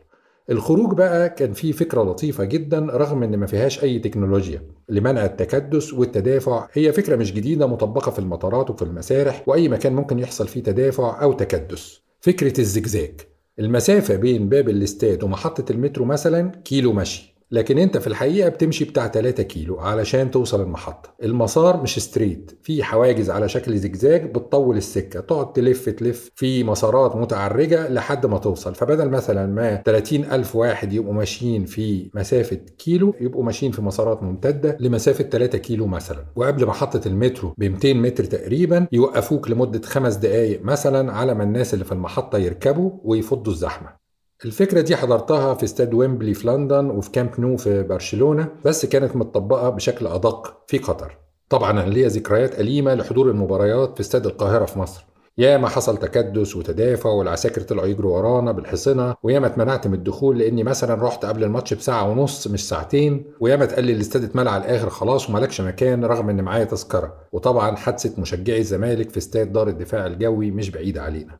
الخروج 0.50 0.94
بقى 0.94 1.30
كان 1.30 1.52
فيه 1.52 1.72
فكرة 1.72 2.02
لطيفة 2.02 2.44
جدا 2.44 2.78
رغم 2.78 3.22
إن 3.22 3.36
ما 3.36 3.46
فيهاش 3.46 3.82
أي 3.84 3.98
تكنولوجيا. 3.98 4.62
لمنع 4.88 5.24
التكدس 5.24 5.92
والتدافع 5.92 6.68
هي 6.72 6.92
فكرة 6.92 7.16
مش 7.16 7.32
جديدة 7.32 7.66
مطبقة 7.66 8.10
في 8.10 8.18
المطارات 8.18 8.70
وفي 8.70 8.82
المسارح 8.82 9.42
وأي 9.46 9.68
مكان 9.68 9.92
ممكن 9.94 10.18
يحصل 10.18 10.48
فيه 10.48 10.62
تدافع 10.62 11.22
أو 11.22 11.32
تكدس. 11.32 12.00
فكرة 12.20 12.60
الزجزاج. 12.60 13.20
المسافة 13.58 14.16
بين 14.16 14.48
باب 14.48 14.68
الاستاد 14.68 15.24
ومحطة 15.24 15.72
المترو 15.72 16.04
مثلا 16.04 16.50
كيلو 16.64 16.92
مشي. 16.92 17.33
لكن 17.54 17.78
انت 17.78 17.98
في 17.98 18.06
الحقيقة 18.06 18.48
بتمشي 18.48 18.84
بتاع 18.84 19.08
3 19.08 19.42
كيلو 19.42 19.80
علشان 19.80 20.30
توصل 20.30 20.60
المحطة. 20.60 21.14
المسار 21.22 21.82
مش 21.82 21.98
straight. 21.98 22.58
في 22.62 22.82
حواجز 22.82 23.30
على 23.30 23.48
شكل 23.48 23.76
زجزاج 23.78 24.30
بتطول 24.30 24.76
السكة. 24.76 25.20
تقعد 25.20 25.52
تلف 25.52 25.88
تلف. 25.88 26.30
في 26.34 26.64
مسارات 26.64 27.16
متعرجة 27.16 27.88
لحد 27.88 28.26
ما 28.26 28.38
توصل. 28.38 28.74
فبدل 28.74 29.10
مثلا 29.10 29.46
ما 29.46 29.82
30 29.82 30.24
ألف 30.24 30.56
واحد 30.56 30.92
يبقوا 30.92 31.14
ماشيين 31.14 31.64
في 31.64 32.10
مسافة 32.14 32.56
كيلو 32.56 33.14
يبقوا 33.20 33.44
ماشيين 33.44 33.72
في 33.72 33.82
مسارات 33.82 34.22
ممتدة 34.22 34.76
لمسافة 34.80 35.24
3 35.24 35.58
كيلو 35.58 35.86
مثلا. 35.86 36.24
وقبل 36.36 36.66
محطة 36.66 37.08
المترو 37.08 37.54
ب 37.58 37.64
200 37.64 37.94
متر 37.94 38.24
تقريبا 38.24 38.86
يوقفوك 38.92 39.50
لمدة 39.50 39.80
خمس 39.84 40.14
دقايق 40.14 40.62
مثلا 40.62 41.12
على 41.12 41.34
ما 41.34 41.44
الناس 41.44 41.74
اللي 41.74 41.84
في 41.84 41.92
المحطة 41.92 42.38
يركبوا 42.38 42.90
ويفضوا 43.04 43.52
الزحمة. 43.52 44.03
الفكرة 44.44 44.80
دي 44.80 44.96
حضرتها 44.96 45.54
في 45.54 45.64
استاد 45.64 45.94
ويمبلي 45.94 46.34
في 46.34 46.48
لندن 46.48 46.90
وفي 46.90 47.10
كامب 47.10 47.40
نو 47.40 47.56
في 47.56 47.82
برشلونة 47.82 48.48
بس 48.64 48.86
كانت 48.86 49.16
متطبقة 49.16 49.70
بشكل 49.70 50.06
أدق 50.06 50.62
في 50.66 50.78
قطر. 50.78 51.18
طبعا 51.48 51.70
أنا 51.70 51.90
ليا 51.90 52.08
ذكريات 52.08 52.60
أليمة 52.60 52.94
لحضور 52.94 53.30
المباريات 53.30 53.94
في 53.94 54.00
استاد 54.00 54.26
القاهرة 54.26 54.64
في 54.64 54.78
مصر. 54.78 55.04
ياما 55.38 55.68
حصل 55.68 55.96
تكدس 55.96 56.56
وتدافع 56.56 57.10
والعساكر 57.10 57.60
طلعوا 57.60 57.86
يجروا 57.86 58.16
ورانا 58.18 58.52
بالحصنة 58.52 59.14
وياما 59.22 59.46
اتمنعت 59.46 59.86
من 59.86 59.94
الدخول 59.94 60.38
لأني 60.38 60.64
مثلا 60.64 61.04
رحت 61.04 61.24
قبل 61.24 61.44
الماتش 61.44 61.74
بساعة 61.74 62.10
ونص 62.10 62.46
مش 62.46 62.68
ساعتين 62.68 63.24
وياما 63.40 63.64
اتقال 63.64 63.84
لي 63.84 63.92
الاستاد 63.92 64.24
اتملى 64.24 64.50
على 64.50 64.64
الآخر 64.64 64.90
خلاص 64.90 65.30
وملكش 65.30 65.60
مكان 65.60 66.04
رغم 66.04 66.30
إن 66.30 66.40
معايا 66.40 66.64
تذكرة. 66.64 67.14
وطبعا 67.32 67.76
حادثة 67.76 68.20
مشجعي 68.20 68.58
الزمالك 68.58 69.10
في 69.10 69.18
استاد 69.18 69.52
دار 69.52 69.68
الدفاع 69.68 70.06
الجوي 70.06 70.50
مش 70.50 70.70
بعيدة 70.70 71.02
علينا. 71.02 71.38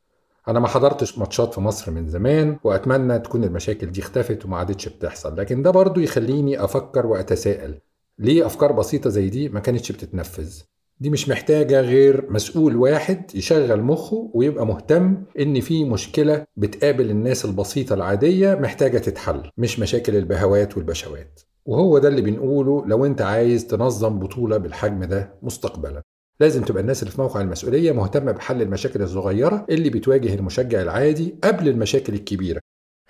أنا 0.49 0.61
ما 0.61 0.69
حضرتش 0.69 1.19
ماتشات 1.19 1.55
في 1.55 1.61
مصر 1.61 1.91
من 1.91 2.09
زمان 2.09 2.59
وأتمنى 2.65 3.19
تكون 3.19 3.45
المشاكل 3.45 3.87
دي 3.87 4.01
اختفت 4.01 4.45
وما 4.45 4.57
عادتش 4.57 4.89
بتحصل. 4.89 5.37
لكن 5.37 5.63
ده 5.63 5.71
برضو 5.71 6.01
يخليني 6.01 6.65
أفكر 6.65 7.07
وأتساءل 7.07 7.79
ليه 8.19 8.47
أفكار 8.47 8.73
بسيطة 8.73 9.11
زي 9.11 9.29
دي 9.29 9.49
ما 9.49 9.61
كانتش 9.61 9.93
بتتنفذ؟ 9.93 10.61
دي 11.01 11.11
مش 11.11 11.29
محتاجة 11.29 11.81
غير 11.81 12.27
مسؤول 12.31 12.77
واحد 12.77 13.35
يشغل 13.35 13.83
مخه 13.83 14.31
ويبقى 14.35 14.67
مهتم 14.67 15.23
إن 15.39 15.61
في 15.61 15.85
مشكلة 15.85 16.47
بتقابل 16.57 17.11
الناس 17.11 17.45
البسيطة 17.45 17.95
العادية 17.95 18.55
محتاجة 18.55 18.99
تتحل 18.99 19.51
مش 19.59 19.79
مشاكل 19.81 20.17
البهوات 20.17 20.77
والبشوات. 20.77 21.41
وهو 21.67 21.99
ده 21.99 22.09
اللي 22.09 22.21
بنقوله 22.23 22.87
لو 22.87 23.07
أنت 23.07 23.23
عايز 23.23 23.67
تنظم 23.67 24.19
بطولة 24.19 24.57
بالحجم 24.57 25.05
ده 25.05 25.35
مستقبلا. 25.43 26.03
لازم 26.41 26.63
تبقى 26.63 26.83
الناس 26.83 27.03
اللي 27.03 27.13
في 27.13 27.21
موقع 27.21 27.41
المسؤولية 27.41 27.93
مهتمة 27.93 28.33
بحل 28.33 28.63
المشاكل 28.63 29.03
الصغيرة 29.03 29.67
اللي 29.71 29.91
بتواجه 29.91 30.35
المشجع 30.35 30.83
العادي 30.83 31.35
قبل 31.45 31.69
المشاكل 31.69 32.15
الكبيرة. 32.15 32.61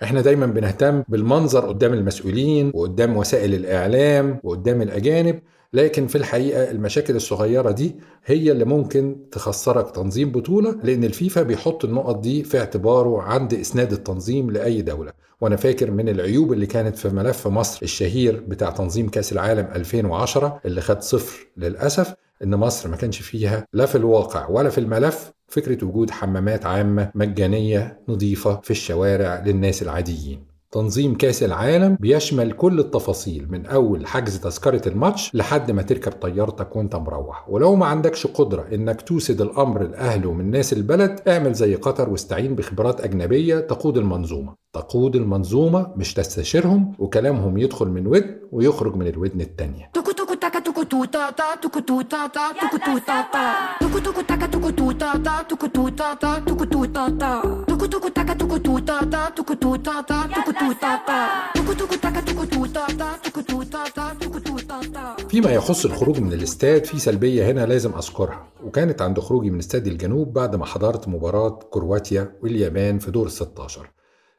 إحنا 0.03 0.21
دايما 0.21 0.45
بنهتم 0.45 1.03
بالمنظر 1.07 1.67
قدام 1.67 1.93
المسؤولين 1.93 2.71
وقدام 2.73 3.17
وسائل 3.17 3.53
الإعلام 3.53 4.39
وقدام 4.43 4.81
الأجانب 4.81 5.39
لكن 5.73 6.07
في 6.07 6.17
الحقيقة 6.17 6.71
المشاكل 6.71 7.15
الصغيرة 7.15 7.71
دي 7.71 7.95
هي 8.25 8.51
اللي 8.51 8.65
ممكن 8.65 9.15
تخسرك 9.31 9.91
تنظيم 9.95 10.31
بطولة 10.31 10.75
لأن 10.83 11.03
الفيفا 11.03 11.41
بيحط 11.43 11.85
النقط 11.85 12.19
دي 12.19 12.43
في 12.43 12.59
اعتباره 12.59 13.21
عند 13.21 13.53
إسناد 13.53 13.91
التنظيم 13.93 14.51
لأي 14.51 14.81
دولة. 14.81 15.11
وأنا 15.41 15.55
فاكر 15.55 15.91
من 15.91 16.09
العيوب 16.09 16.53
اللي 16.53 16.65
كانت 16.65 16.97
في 16.97 17.09
ملف 17.09 17.47
مصر 17.47 17.79
الشهير 17.83 18.43
بتاع 18.47 18.69
تنظيم 18.69 19.09
كأس 19.09 19.31
العالم 19.33 19.67
2010 19.75 20.59
اللي 20.65 20.81
خد 20.81 21.01
صفر 21.01 21.47
للأسف 21.57 22.13
إن 22.43 22.55
مصر 22.55 22.89
ما 22.89 22.95
كانش 22.95 23.21
فيها 23.21 23.67
لا 23.73 23.85
في 23.85 23.95
الواقع 23.95 24.49
ولا 24.49 24.69
في 24.69 24.77
الملف 24.77 25.31
فكرة 25.47 25.85
وجود 25.85 26.09
حمامات 26.09 26.65
عامة 26.65 27.11
مجانية 27.15 27.99
نظيفة 28.07 28.59
في 28.63 28.71
الشوارع 28.71 29.43
للناس 29.45 29.81
العاديين. 29.81 30.55
تنظيم 30.71 31.17
كأس 31.17 31.43
العالم 31.43 31.97
بيشمل 31.99 32.51
كل 32.51 32.79
التفاصيل 32.79 33.47
من 33.49 33.65
أول 33.65 34.07
حجز 34.07 34.39
تذكرة 34.39 34.89
الماتش 34.89 35.35
لحد 35.35 35.71
ما 35.71 35.81
تركب 35.81 36.11
طيارتك 36.11 36.75
وأنت 36.75 36.95
مروح. 36.95 37.49
ولو 37.49 37.75
ما 37.75 37.85
عندكش 37.85 38.27
قدرة 38.27 38.65
إنك 38.73 39.01
توسد 39.01 39.41
الأمر 39.41 39.83
لأهله 39.83 40.31
من 40.31 40.51
ناس 40.51 40.73
البلد 40.73 41.19
اعمل 41.27 41.53
زي 41.53 41.75
قطر 41.75 42.09
واستعين 42.09 42.55
بخبرات 42.55 43.01
أجنبية 43.01 43.59
تقود 43.59 43.97
المنظومة. 43.97 44.53
تقود 44.73 45.15
المنظومة 45.15 45.93
مش 45.95 46.13
تستشيرهم 46.13 46.93
وكلامهم 46.99 47.57
يدخل 47.57 47.87
من 47.87 48.07
ودن 48.07 48.35
ويخرج 48.51 48.95
من 48.95 49.07
الودن 49.07 49.41
التانية. 49.41 49.91
فيما 65.29 65.51
يخص 65.51 65.85
الخروج 65.85 66.19
من 66.19 66.33
الاستاد 66.33 66.85
في 66.85 66.99
سلبية 66.99 67.51
هنا 67.51 67.65
لازم 67.65 67.91
أذكرها 67.95 68.47
وكانت 68.63 69.01
عند 69.01 69.19
خروجي 69.19 69.49
من 69.49 69.59
استاد 69.59 69.87
الجنوب 69.87 70.33
بعد 70.33 70.55
ما 70.55 70.65
حضرت 70.65 71.07
مباراة 71.07 71.59
كرواتيا 71.71 72.31
واليابان 72.43 72.99
في 72.99 73.11
دور 73.11 73.29
ال16 73.29 73.79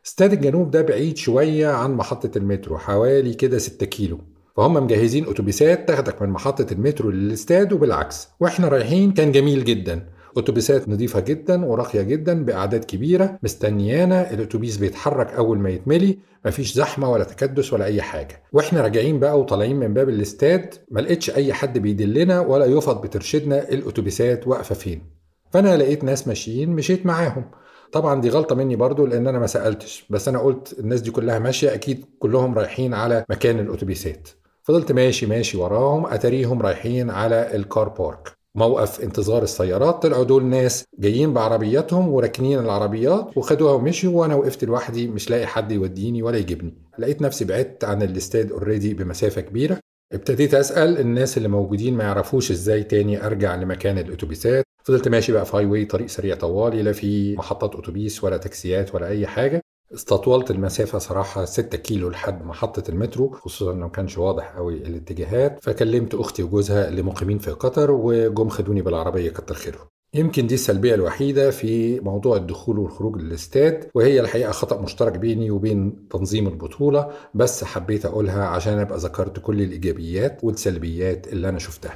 استاد 0.07 0.33
الجنوب 0.33 0.71
ده 0.71 0.83
بعيد 0.83 1.17
شوية 1.17 1.69
عن 1.69 1.95
محطة 1.95 2.39
المترو 2.39 2.79
حوالي 2.79 3.35
كده 3.35 3.59
6 3.59 3.87
كيلو. 3.87 4.19
فهم 4.57 4.75
مجهزين 4.75 5.29
أتوبيسات 5.29 5.89
تاخدك 5.89 6.23
من 6.23 6.29
محطة 6.29 6.67
المترو 6.73 7.11
للاستاد 7.11 7.73
وبالعكس. 7.73 8.29
وإحنا 8.41 8.69
رايحين 8.69 9.13
كان 9.13 9.33
جميل 9.33 9.65
جدا. 9.65 10.07
أتوبيسات 10.37 10.89
نظيفة 10.89 11.21
جدا 11.21 11.65
وراقية 11.65 12.03
جدا 12.03 12.45
بأعداد 12.45 12.85
كبيرة 12.85 13.39
مستنيانا 13.43 14.31
الأتوبيس 14.31 14.77
بيتحرك 14.77 15.33
أول 15.33 15.59
ما 15.59 15.71
يتملي 15.71 16.19
مفيش 16.47 16.73
زحمة 16.73 17.11
ولا 17.11 17.25
تكدس 17.25 17.73
ولا 17.73 17.85
أي 17.85 18.03
حاجة. 18.03 18.43
وإحنا 18.53 18.81
راجعين 18.81 19.21
بقى 19.21 19.41
وطالعين 19.41 19.77
من 19.77 19.95
باب 19.95 20.09
الاستاد 20.09 20.75
ما 20.91 21.01
لقيتش 21.01 21.31
أي 21.31 21.53
حد 21.53 21.79
بيدلنا 21.79 22.41
ولا 22.41 22.65
يفض 22.65 23.01
بترشدنا 23.01 23.69
الأتوبيسات 23.69 24.47
واقفة 24.47 24.75
فين. 24.75 25.03
فأنا 25.51 25.77
لقيت 25.77 26.05
ناس 26.05 26.29
ماشيين 26.29 26.71
مشيت 26.71 27.07
معاهم. 27.07 27.45
طبعا 27.93 28.21
دي 28.21 28.29
غلطة 28.29 28.55
مني 28.55 28.77
برضو 28.77 29.07
لأن 29.07 29.27
أنا 29.27 29.39
ما 29.39 29.47
سألتش 29.47 30.07
بس 30.11 30.29
أنا 30.29 30.39
قلت 30.39 30.77
الناس 30.79 31.01
دي 31.01 31.11
كلها 31.11 31.39
ماشية 31.39 31.75
أكيد 31.75 32.05
كلهم 32.19 32.55
رايحين 32.55 32.95
على 32.95 33.25
مكان 33.31 33.59
الأتوبيسات. 33.59 34.29
فضلت 34.67 34.93
ماشي 34.93 35.27
ماشي 35.27 35.57
وراهم 35.59 36.07
أتاريهم 36.07 36.63
رايحين 36.63 37.11
على 37.11 37.57
ال 37.57 37.65
car 37.65 37.89
park 37.89 38.33
موقف 38.55 39.01
انتظار 39.01 39.43
السيارات 39.43 40.03
طلعوا 40.03 40.25
دول 40.25 40.45
ناس 40.45 40.85
جايين 40.99 41.33
بعربياتهم 41.35 42.09
وراكنين 42.09 42.59
العربيات 42.59 43.37
وخدوها 43.37 43.73
ومشوا 43.73 44.21
وأنا 44.21 44.35
وقفت 44.35 44.65
لوحدي 44.65 45.09
مش 45.09 45.31
لاقي 45.31 45.47
حد 45.47 45.73
يوديني 45.73 46.23
ولا 46.23 46.39
يجيبني. 46.39 46.75
لقيت 46.99 47.23
نفسي 47.23 47.45
بعدت 47.45 47.85
عن 47.85 48.03
الاستاد 48.03 48.53
already 48.53 48.95
بمسافة 48.95 49.41
كبيرة. 49.41 49.79
ابتديت 50.13 50.55
أسأل 50.55 50.99
الناس 51.01 51.37
اللي 51.37 51.49
موجودين 51.49 51.97
ما 51.97 52.05
يعرفوش 52.05 52.51
إزاي 52.51 52.85
تاني 52.85 53.27
أرجع 53.27 53.55
لمكان 53.55 53.99
الأتوبيسات. 53.99 54.65
فضلت 54.85 55.09
ماشي 55.09 55.33
بقى 55.33 55.47
في 55.47 55.57
هاي 55.57 55.67
واي 55.67 55.85
طريق 55.85 56.07
سريع 56.07 56.35
طوالي 56.37 56.83
لا 56.83 56.93
في 56.93 57.37
محطات 57.37 57.75
أتوبيس 57.75 58.25
ولا 58.25 58.37
تاكسيات 58.37 58.95
ولا 58.95 59.09
أي 59.09 59.27
حاجة. 59.27 59.61
استطولت 59.95 60.51
المسافة 60.51 60.99
صراحة 60.99 61.45
6 61.45 61.79
كيلو 61.79 62.09
لحد 62.09 62.45
محطة 62.45 62.91
المترو 62.91 63.31
خصوصا 63.31 63.73
إنه 63.73 63.81
ما 63.87 63.89
كانش 63.93 64.19
واضح 64.19 64.53
قوي 64.57 64.75
الاتجاهات. 64.75 65.59
فكلمت 65.65 66.15
أختي 66.15 66.43
وجوزها 66.43 66.89
اللي 66.89 67.03
مقيمين 67.03 67.39
في 67.39 67.51
قطر 67.51 67.91
وجم 67.91 68.49
خدوني 68.49 68.83
بالعربية 68.83 69.31
كتر 69.31 69.55
خيرهم. 69.55 69.87
يمكن 70.15 70.47
دي 70.47 70.55
السلبية 70.55 70.95
الوحيدة 70.95 71.51
في 71.51 72.01
موضوع 72.01 72.37
الدخول 72.37 72.79
والخروج 72.79 73.17
للاستاد 73.17 73.89
وهي 73.95 74.21
الحقيقة 74.21 74.53
خطأ 74.53 74.81
مشترك 74.81 75.13
بيني 75.19 75.51
وبين 75.51 76.09
تنظيم 76.11 76.47
البطولة 76.49 77.11
بس 77.35 77.65
حبيت 77.65 78.07
أقولها 78.07 78.45
عشان 78.45 78.79
أبقى 78.79 78.99
ذكرت 78.99 79.39
كل 79.39 79.63
الإيجابيات 79.63 80.45
والسلبيات 80.45 81.29
اللي 81.29 81.49
أنا 81.49 81.59
شفتها. 81.59 81.95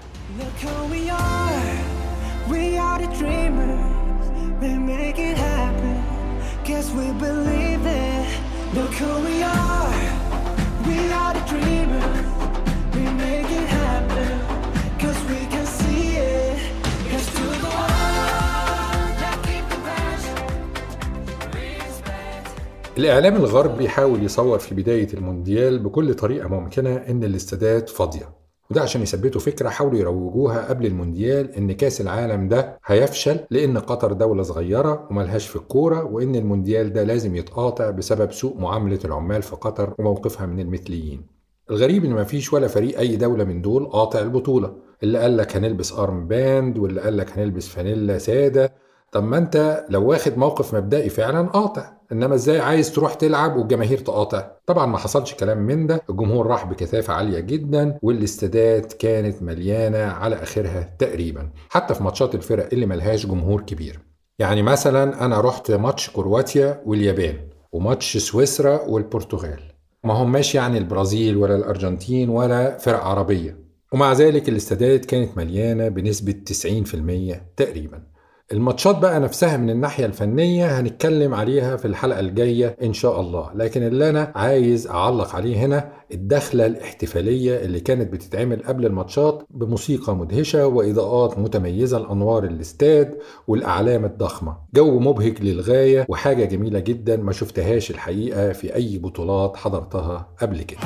الإعلام 22.99 23.37
الغربي 23.37 23.89
حاول 23.89 24.23
يصور 24.25 24.59
في 24.59 24.75
بداية 24.75 25.09
المونديال 25.15 25.79
بكل 25.79 26.15
طريقة 26.15 26.49
ممكنة 26.49 26.97
إن 26.97 27.25
الاستادات 27.25 27.89
فاضية، 27.89 28.39
وده 28.71 28.81
عشان 28.83 29.03
يثبتوا 29.03 29.41
فكرة 29.41 29.69
حاولوا 29.69 29.99
يروجوها 29.99 30.69
قبل 30.69 30.87
المونديال 30.87 31.55
إن 31.55 31.73
كأس 31.73 32.01
العالم 32.01 32.49
ده 32.49 32.79
هيفشل 32.87 33.41
لأن 33.51 33.79
قطر 33.79 34.13
دولة 34.13 34.43
صغيرة 34.43 35.07
وملهاش 35.11 35.47
في 35.47 35.57
الكورة 35.57 36.05
وإن 36.05 36.35
المونديال 36.35 36.93
ده 36.93 37.03
لازم 37.03 37.37
يتقاطع 37.37 37.91
بسبب 37.91 38.33
سوء 38.33 38.59
معاملة 38.61 38.99
العمال 39.05 39.43
في 39.43 39.57
قطر 39.57 39.95
وموقفها 39.99 40.47
من 40.47 40.61
المثليين. 40.61 41.27
الغريب 41.71 42.05
إن 42.05 42.11
مفيش 42.11 42.53
ولا 42.53 42.69
فريق 42.69 42.99
أي 42.99 43.17
دولة 43.17 43.45
من 43.45 43.63
دول 43.63 43.87
قاطع 43.87 44.19
البطولة. 44.19 44.75
اللي 45.03 45.19
قال 45.19 45.37
لك 45.37 45.57
هنلبس 45.57 45.93
arm 45.93 46.27
band 46.29 46.79
واللي 46.79 47.01
قال 47.01 47.17
لك 47.17 47.39
هنلبس 47.39 47.69
فانيلا 47.69 48.19
سادة 48.19 48.73
طب 49.12 49.25
ما 49.25 49.38
انت 49.38 49.85
لو 49.88 50.05
واخد 50.05 50.38
موقف 50.38 50.75
مبدئي 50.75 51.09
فعلا 51.09 51.49
قاطع 51.49 51.92
إنما 52.12 52.35
إزاي 52.35 52.61
عايز 52.61 52.92
تروح 52.92 53.14
تلعب 53.14 53.57
والجماهير 53.57 53.99
تقاطع؟ 53.99 54.51
طبعا 54.66 54.87
ما 54.87 54.99
حصلش 54.99 55.35
كلام 55.35 55.59
من 55.59 55.87
ده 55.87 56.03
الجمهور 56.11 56.46
راح 56.46 56.64
بكثافة 56.64 57.12
عالية 57.12 57.40
جدا 57.40 57.99
والاستادات 58.03 58.92
كانت 58.92 59.42
مليانة 59.42 59.99
على 59.99 60.42
آخرها 60.42 60.96
تقريبا 60.99 61.51
حتى 61.68 61.94
في 61.94 62.03
ماتشات 62.03 62.35
الفرق 62.35 62.68
اللي 62.73 62.87
ملهاش 62.87 63.27
جمهور 63.27 63.61
كبير. 63.61 64.01
يعني 64.38 64.62
مثلا 64.62 65.25
أنا 65.25 65.40
رحت 65.40 65.70
ماتش 65.70 66.11
كرواتيا 66.11 66.83
واليابان 66.87 67.37
وماتش 67.73 68.16
سويسرا 68.16 68.81
والبرتغال. 68.81 69.61
ما 70.05 70.14
هماش 70.14 70.55
يعني 70.55 70.79
البرازيل 70.79 71.37
ولا 71.37 71.57
الأرجنتين 71.57 72.29
ولا 72.29 72.79
فرق 72.79 73.05
عربية. 73.05 73.57
ومع 73.92 74.12
ذلك 74.12 74.49
الاستادات 74.49 75.05
كانت 75.05 75.37
مليانة 75.37 75.88
بنسبة 75.88 76.33
90% 76.33 77.37
تقريبا. 77.57 78.10
الماتشات 78.53 78.99
بقى 78.99 79.21
نفسها 79.21 79.57
من 79.57 79.71
الناحية 79.71 80.07
الفنية 80.07 80.81
هنتكلم 80.81 81.35
عليها 81.35 81.77
في 81.77 81.85
الحلقة 81.85 82.21
الجاية 82.21 82.77
إن 82.83 82.93
شاء 82.93 83.21
الله. 83.21 83.51
لكن 83.55 83.83
اللي 83.83 84.11
أنا 84.11 84.33
عايز 84.35 84.87
أعلق 84.87 85.35
عليه 85.37 85.57
هنا 85.57 85.93
الدخلة 86.13 86.67
الاحتفالية 86.67 87.57
اللي 87.65 87.81
كانت 87.81 88.13
بتتعمل 88.13 88.63
قبل 88.63 88.87
الماتشات 88.87 89.43
بموسيقى 89.51 90.17
مدهشة 90.17 90.67
وإضاءات 90.67 91.39
متميزة 91.39 91.99
لأنوار 91.99 92.45
الاستاد 92.45 93.19
والأعلام 93.49 94.05
الضخمة. 94.05 94.57
جو 94.75 94.99
مبهج 94.99 95.43
للغاية 95.43 96.07
وحاجة 96.09 96.45
جميلة 96.45 96.79
جدا 96.79 97.17
ما 97.17 97.33
شفتهاش 97.33 97.91
الحقيقة 97.91 98.53
في 98.53 98.75
أي 98.75 98.99
بطولات 98.99 99.57
حضرتها 99.57 100.29
قبل 100.41 100.63
كده. 100.63 100.81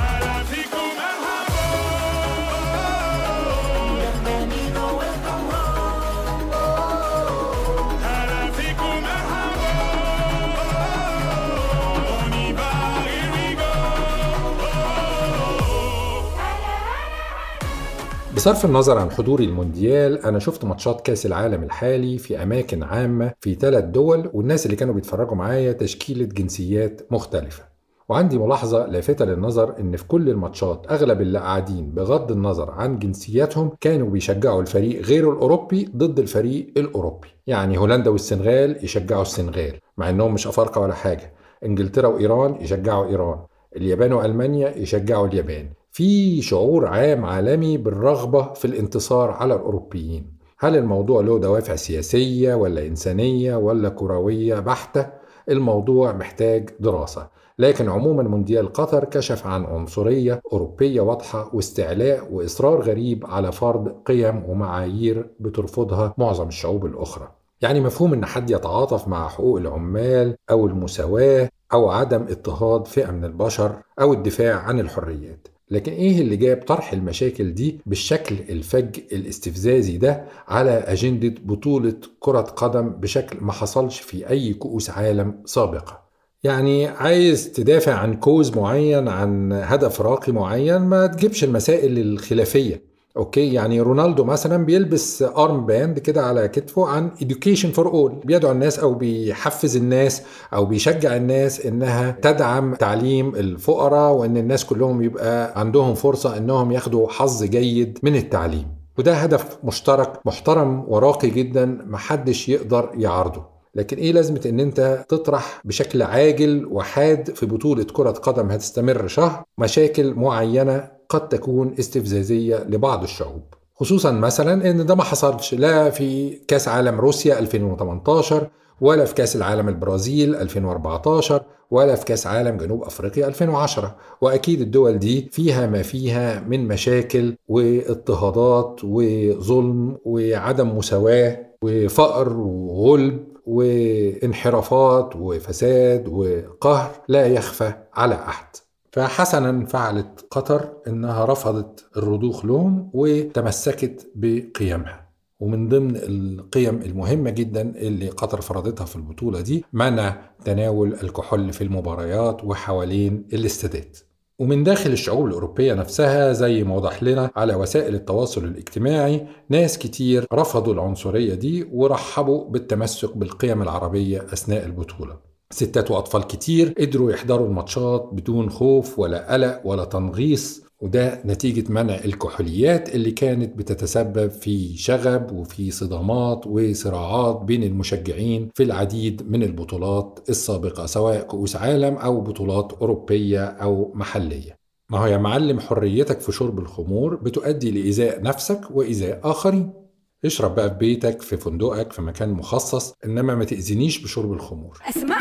بصرف 18.44 18.64
النظر 18.64 18.98
عن 18.98 19.10
حضوري 19.10 19.44
المونديال 19.44 20.24
أنا 20.24 20.38
شفت 20.38 20.64
ماتشات 20.64 21.00
كأس 21.00 21.26
العالم 21.26 21.62
الحالي 21.62 22.18
في 22.18 22.42
أماكن 22.42 22.82
عامة 22.82 23.32
في 23.40 23.54
ثلاث 23.54 23.84
دول 23.84 24.30
والناس 24.32 24.66
اللي 24.66 24.76
كانوا 24.76 24.94
بيتفرجوا 24.94 25.34
معايا 25.34 25.72
تشكيلة 25.72 26.24
جنسيات 26.24 27.00
مختلفة. 27.10 27.64
وعندي 28.08 28.38
ملاحظة 28.38 28.86
لافتة 28.86 29.24
للنظر 29.24 29.80
إن 29.80 29.96
في 29.96 30.04
كل 30.04 30.28
الماتشات 30.28 30.86
أغلب 30.90 31.20
اللي 31.20 31.38
قاعدين 31.38 31.90
بغض 31.90 32.32
النظر 32.32 32.70
عن 32.70 32.98
جنسياتهم 32.98 33.70
كانوا 33.80 34.10
بيشجعوا 34.10 34.60
الفريق 34.60 35.02
غير 35.02 35.32
الأوروبي 35.32 35.88
ضد 35.96 36.18
الفريق 36.18 36.72
الأوروبي. 36.76 37.28
يعني 37.46 37.78
هولندا 37.78 38.10
والسنغال 38.10 38.84
يشجعوا 38.84 39.22
السنغال 39.22 39.78
مع 39.96 40.10
إنهم 40.10 40.34
مش 40.34 40.46
أفارقة 40.46 40.80
ولا 40.80 40.94
حاجة. 40.94 41.32
إنجلترا 41.64 42.08
وإيران 42.08 42.56
يشجعوا 42.60 43.06
إيران. 43.06 43.38
اليابان 43.76 44.12
وألمانيا 44.12 44.76
يشجعوا 44.76 45.26
اليابان. 45.26 45.68
في 45.94 46.42
شعور 46.42 46.86
عام 46.86 47.24
عالمي 47.24 47.76
بالرغبة 47.76 48.52
في 48.52 48.64
الانتصار 48.64 49.30
على 49.30 49.54
الأوروبيين. 49.54 50.38
هل 50.58 50.76
الموضوع 50.76 51.20
له 51.20 51.38
دوافع 51.38 51.76
سياسية 51.76 52.54
ولا 52.54 52.86
إنسانية 52.86 53.56
ولا 53.56 53.88
كروية 53.88 54.60
بحتة؟ 54.60 55.06
الموضوع 55.48 56.12
محتاج 56.12 56.70
دراسة. 56.80 57.28
لكن 57.58 57.88
عموما 57.88 58.22
مونديال 58.22 58.72
قطر 58.72 59.04
كشف 59.04 59.46
عن 59.46 59.64
عنصرية 59.64 60.40
أوروبية 60.52 61.00
واضحة 61.00 61.50
واستعلاء 61.52 62.32
وإصرار 62.32 62.80
غريب 62.80 63.26
على 63.26 63.52
فرض 63.52 63.88
قيم 64.06 64.44
ومعايير 64.48 65.30
بترفضها 65.40 66.14
معظم 66.18 66.48
الشعوب 66.48 66.86
الأخرى. 66.86 67.28
يعني 67.62 67.80
مفهوم 67.80 68.12
إن 68.12 68.24
حد 68.24 68.50
يتعاطف 68.50 69.08
مع 69.08 69.28
حقوق 69.28 69.58
العمال 69.58 70.36
أو 70.50 70.66
المساواة 70.66 71.48
أو 71.72 71.90
عدم 71.90 72.22
اضطهاد 72.22 72.86
فئة 72.86 73.10
من 73.10 73.24
البشر 73.24 73.76
أو 74.00 74.12
الدفاع 74.12 74.56
عن 74.56 74.80
الحريات. 74.80 75.48
لكن 75.70 75.92
إيه 75.92 76.20
اللي 76.20 76.36
جاب 76.36 76.62
طرح 76.66 76.92
المشاكل 76.92 77.54
دي 77.54 77.80
بالشكل 77.86 78.34
الفج 78.48 78.98
الاستفزازي 79.12 79.96
ده 79.98 80.24
على 80.48 80.70
أجندة 80.70 81.34
بطولة 81.44 81.94
كرة 82.20 82.40
قدم 82.40 82.88
بشكل 82.88 83.38
ما 83.40 83.52
حصلش 83.52 84.00
في 84.00 84.30
أي 84.30 84.54
كؤوس 84.54 84.90
عالم 84.90 85.42
سابقة؟ 85.44 86.04
يعني 86.44 86.86
عايز 86.86 87.52
تدافع 87.52 87.94
عن 87.94 88.14
cause 88.14 88.56
معين 88.56 89.08
عن 89.08 89.52
هدف 89.52 90.00
راقي 90.00 90.32
معين 90.32 90.76
ما 90.78 91.06
تجيبش 91.06 91.44
المسائل 91.44 91.98
الخلافية. 91.98 92.93
okay؟ 93.16 93.52
يعني 93.52 93.80
رونالدو 93.80 94.24
مثلا 94.24 94.64
بيلبس 94.64 95.22
arm 95.22 95.66
band 95.66 95.98
كده 95.98 96.22
على 96.26 96.48
كتفه 96.48 96.86
عن 96.88 97.10
education 97.10 97.66
for 97.66 97.88
all 97.88 98.12
بيدعو 98.24 98.52
الناس 98.52 98.78
أو 98.78 98.94
بيحفز 98.94 99.76
الناس 99.76 100.22
أو 100.54 100.64
بيشجع 100.64 101.16
الناس 101.16 101.66
إنها 101.66 102.10
تدعم 102.22 102.74
تعليم 102.74 103.34
الفقراء 103.34 104.12
وإن 104.12 104.36
الناس 104.36 104.64
كلهم 104.64 105.02
يبقى 105.02 105.60
عندهم 105.60 105.94
فرصة 105.94 106.36
إنهم 106.36 106.72
ياخدوا 106.72 107.08
حظ 107.08 107.44
جيد 107.44 107.98
من 108.02 108.16
التعليم. 108.16 108.66
وده 108.98 109.14
هدف 109.14 109.58
مشترك 109.64 110.26
محترم 110.26 110.84
وراقي 110.88 111.30
جدا 111.30 111.66
محدش 111.86 112.48
يقدر 112.48 112.90
يعارضه. 112.94 113.54
لكن 113.74 113.96
إيه 113.96 114.12
لازمة 114.12 114.40
إن 114.46 114.60
أنت 114.60 115.04
تطرح 115.08 115.60
بشكل 115.64 116.02
عاجل 116.02 116.66
وحاد 116.70 117.30
في 117.34 117.46
بطولة 117.46 117.84
كرة 117.84 118.10
قدم 118.10 118.50
هتستمر 118.50 119.06
شهر 119.06 119.44
مشاكل 119.58 120.14
معينة 120.14 120.93
قد 121.08 121.28
تكون 121.28 121.74
استفزازية 121.78 122.56
لبعض 122.68 123.02
الشعوب 123.02 123.42
خصوصا 123.74 124.10
مثلا 124.10 124.70
إن 124.70 124.86
ده 124.86 124.94
ما 124.94 125.02
حصلش 125.04 125.54
لا 125.54 125.90
في 125.90 126.30
كأس 126.48 126.68
عالم 126.68 127.00
روسيا 127.00 127.38
2018 127.38 128.50
ولا 128.80 129.04
في 129.04 129.14
كأس 129.14 129.36
العالم 129.36 129.68
البرازيل 129.68 130.34
2014 130.34 131.42
ولا 131.70 131.94
في 131.94 132.04
كأس 132.04 132.26
عالم 132.26 132.56
جنوب 132.56 132.82
أفريقيا 132.82 133.26
2010 133.26 133.96
وأكيد 134.20 134.60
الدول 134.60 134.98
دي 134.98 135.28
فيها 135.32 135.66
ما 135.66 135.82
فيها 135.82 136.40
من 136.40 136.68
مشاكل 136.68 137.36
واضطهادات 137.48 138.80
وظلم 138.84 139.96
وعدم 140.04 140.78
مساواة 140.78 141.46
وفقر 141.62 142.32
وغلب 142.36 143.24
وانحرافات 143.46 145.16
وفساد 145.16 146.08
وقهر 146.08 146.90
لا 147.08 147.26
يخفى 147.26 147.72
على 147.94 148.14
أحد. 148.14 148.46
فحسنا 148.94 149.66
فعلت 149.66 150.26
قطر 150.30 150.72
إنها 150.86 151.24
رفضت 151.24 151.84
الرضوخ 151.96 152.44
لهم 152.44 152.90
وتمسكت 152.94 154.10
بقيمها. 154.14 155.08
ومن 155.40 155.68
ضمن 155.68 155.96
القيم 155.96 156.82
المهمة 156.82 157.30
جدا 157.30 157.60
اللي 157.76 158.08
قطر 158.08 158.40
فرضتها 158.40 158.84
في 158.84 158.96
البطولة 158.96 159.40
دي 159.40 159.64
منع 159.72 160.16
تناول 160.44 160.92
الكحول 161.02 161.52
في 161.52 161.64
المباريات 161.64 162.44
وحوالين 162.44 163.28
الاستادات. 163.32 163.98
ومن 164.38 164.64
داخل 164.64 164.90
الشعوب 164.92 165.26
الأوروبية 165.26 165.74
نفسها 165.74 166.32
زي 166.32 166.64
ما 166.64 166.76
وضح 166.76 167.02
لنا 167.02 167.30
على 167.36 167.54
وسائل 167.54 167.94
التواصل 167.94 168.44
الاجتماعي 168.44 169.26
ناس 169.48 169.78
كتير 169.78 170.26
رفضوا 170.32 170.74
العنصرية 170.74 171.34
دي 171.34 171.68
ورحبوا 171.72 172.44
بالتمسك 172.50 173.16
بالقيم 173.16 173.62
العربية 173.62 174.18
أثناء 174.32 174.66
البطولة. 174.66 175.33
ستات 175.50 175.90
وأطفال 175.90 176.26
كتير 176.26 176.74
قدروا 176.78 177.12
يحضروا 177.12 177.46
الماتشات 177.46 178.10
بدون 178.12 178.50
خوف 178.50 178.98
ولا 178.98 179.32
قلق 179.32 179.60
ولا 179.64 179.84
تنغيص 179.84 180.64
وده 180.80 181.22
نتيجة 181.24 181.72
منع 181.72 181.94
الكحوليات 181.94 182.94
اللي 182.94 183.10
كانت 183.10 183.58
بتتسبب 183.58 184.30
في 184.30 184.76
شغب 184.76 185.32
وفي 185.32 185.70
صدامات 185.70 186.46
وصراعات 186.46 187.36
بين 187.42 187.62
المشجعين 187.62 188.50
في 188.54 188.62
العديد 188.62 189.30
من 189.30 189.42
البطولات 189.42 190.18
السابقة 190.28 190.86
سواء 190.86 191.22
كؤوس 191.22 191.56
عالم 191.56 191.94
أو 191.94 192.20
بطولات 192.20 192.72
أوروبية 192.72 193.44
أو 193.44 193.92
محلية. 193.94 194.58
ما 194.90 194.98
هو 194.98 195.06
يا 195.06 195.16
معلم 195.16 195.60
حريتك 195.60 196.20
في 196.20 196.32
شرب 196.32 196.58
الخمور 196.58 197.14
بتؤدي 197.14 197.70
لإيذاء 197.70 198.22
نفسك 198.22 198.60
وإيذاء 198.70 199.20
آخرين. 199.24 199.83
اشرب 200.24 200.54
بقى 200.54 200.68
في 200.70 200.74
بيتك 200.76 201.22
في 201.22 201.36
فندقك 201.36 201.92
في 201.92 202.02
مكان 202.02 202.28
مخصص 202.32 202.94
إنما 203.04 203.34
ما 203.34 203.44
تأذينيش 203.44 203.98
بشرب 203.98 204.32
الخمور. 204.32 204.78
أسمع. 204.88 205.18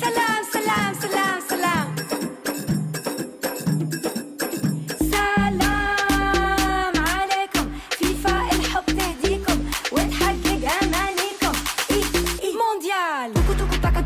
سلام 0.00 0.44
سلام 0.52 0.94
سلام 1.00 1.40
سلام. 1.48 1.94
عليكم. 6.96 7.70
الحب 8.52 8.86
تهديكم 8.86 9.58
وتحقق 9.92 10.64
امانيكم 10.82 11.54
إي 11.90 12.02
إي. 12.42 12.52
مونديال. 12.60 13.34
توكو 13.58 13.76
تاكا 13.82 14.00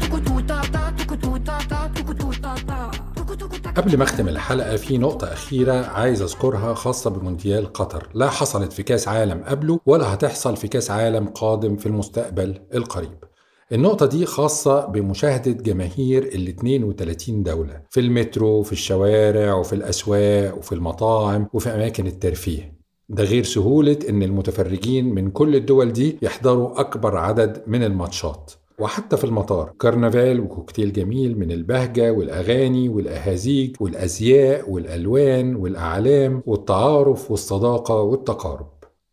قبل 3.78 3.96
ما 3.96 4.04
أختم 4.04 4.28
الحلقة 4.28 4.76
في 4.76 4.98
نقطة 4.98 5.32
أخيرة 5.32 5.72
عايز 5.72 6.22
أذكرها 6.22 6.74
خاصة 6.74 7.10
بمونديال 7.10 7.72
قطر. 7.72 8.08
لا 8.14 8.30
حصلت 8.30 8.72
في 8.72 8.82
كأس 8.82 9.08
عالم 9.08 9.44
قبله 9.44 9.80
ولا 9.86 10.14
هتحصل 10.14 10.56
في 10.56 10.68
كأس 10.68 10.90
عالم 10.90 11.28
قادم 11.28 11.76
في 11.76 11.86
المستقبل 11.86 12.60
القريب. 12.74 13.24
النقطة 13.72 14.06
دي 14.06 14.26
خاصة 14.26 14.86
بمشاهدة 14.86 15.50
جماهير 15.50 16.22
ال 16.22 16.48
32 16.48 17.42
دولة 17.42 17.82
في 17.90 18.00
المترو 18.00 18.62
في 18.62 18.72
الشوارع 18.72 19.54
وفي 19.54 19.72
الأسواق 19.72 20.58
وفي 20.58 20.72
المطاعم 20.72 21.48
وفي 21.52 21.68
أماكن 21.68 22.06
الترفيه. 22.06 22.78
ده 23.08 23.24
غير 23.24 23.44
سهولة 23.44 23.98
إن 24.08 24.22
المتفرجين 24.22 25.14
من 25.14 25.30
كل 25.30 25.56
الدول 25.56 25.92
دي 25.92 26.18
يحضروا 26.22 26.80
أكبر 26.80 27.16
عدد 27.16 27.62
من 27.66 27.82
الماتشات. 27.82 28.52
وحتى 28.80 29.16
في 29.16 29.24
المطار. 29.24 29.72
كرنفال 29.78 30.40
وكوكتيل 30.40 30.92
جميل 30.92 31.38
من 31.38 31.52
البهجة 31.52 32.12
والأغاني 32.12 32.88
والأهازيج 32.88 33.76
والأزياء 33.80 34.70
والألوان 34.70 35.56
والأعلام 35.56 36.42
والتعارف 36.46 37.30
والصداقة 37.30 38.02
والتقارب. 38.02 38.66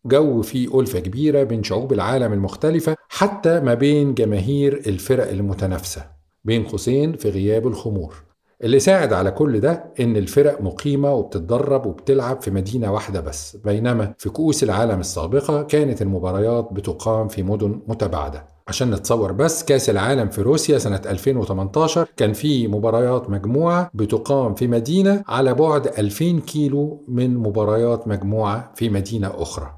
جو 0.06 0.42
فيه 0.42 0.80
ألفة 0.80 0.98
كبيرة 0.98 1.42
بين 1.42 1.62
شعوب 1.62 1.92
العالم 1.92 2.32
المختلفة 2.32 2.96
حتى 3.08 3.60
ما 3.60 3.74
بين 3.74 4.14
جماهير 4.14 4.82
الفرق 4.86 5.28
المتنافسة 5.30 6.06
بين 6.44 6.64
قوسين 6.64 7.12
في 7.12 7.30
غياب 7.30 7.66
الخمور. 7.66 8.14
اللي 8.64 8.78
ساعد 8.78 9.12
على 9.12 9.30
كل 9.30 9.60
ده 9.60 9.84
إن 10.00 10.16
الفرق 10.16 10.62
مقيمة 10.62 11.14
وبتتدرب 11.14 11.86
وبتلعب 11.86 12.42
في 12.42 12.50
مدينة 12.50 12.92
واحدة 12.92 13.20
بس 13.20 13.56
بينما 13.56 14.14
في 14.18 14.28
كؤوس 14.28 14.62
العالم 14.62 15.00
السابقة 15.00 15.62
كانت 15.62 16.02
المباريات 16.02 16.68
بتقام 16.72 17.28
في 17.28 17.42
مدن 17.42 17.80
متباعدة. 17.86 18.55
عشان 18.68 18.90
نتصور 18.90 19.32
بس 19.32 19.64
كأس 19.64 19.90
العالم 19.90 20.28
في 20.28 20.42
روسيا 20.42 20.78
سنة 20.78 21.00
2018 21.06 22.08
كان 22.16 22.32
في 22.32 22.68
مباريات 22.68 23.30
مجموعة 23.30 23.90
بتقام 23.94 24.54
في 24.54 24.66
مدينة 24.66 25.24
على 25.28 25.54
بعد 25.54 25.86
2000 25.86 26.40
كيلو 26.40 27.04
من 27.08 27.36
مباريات 27.36 28.08
مجموعة 28.08 28.72
في 28.76 28.88
مدينة 28.90 29.32
أخرى. 29.42 29.74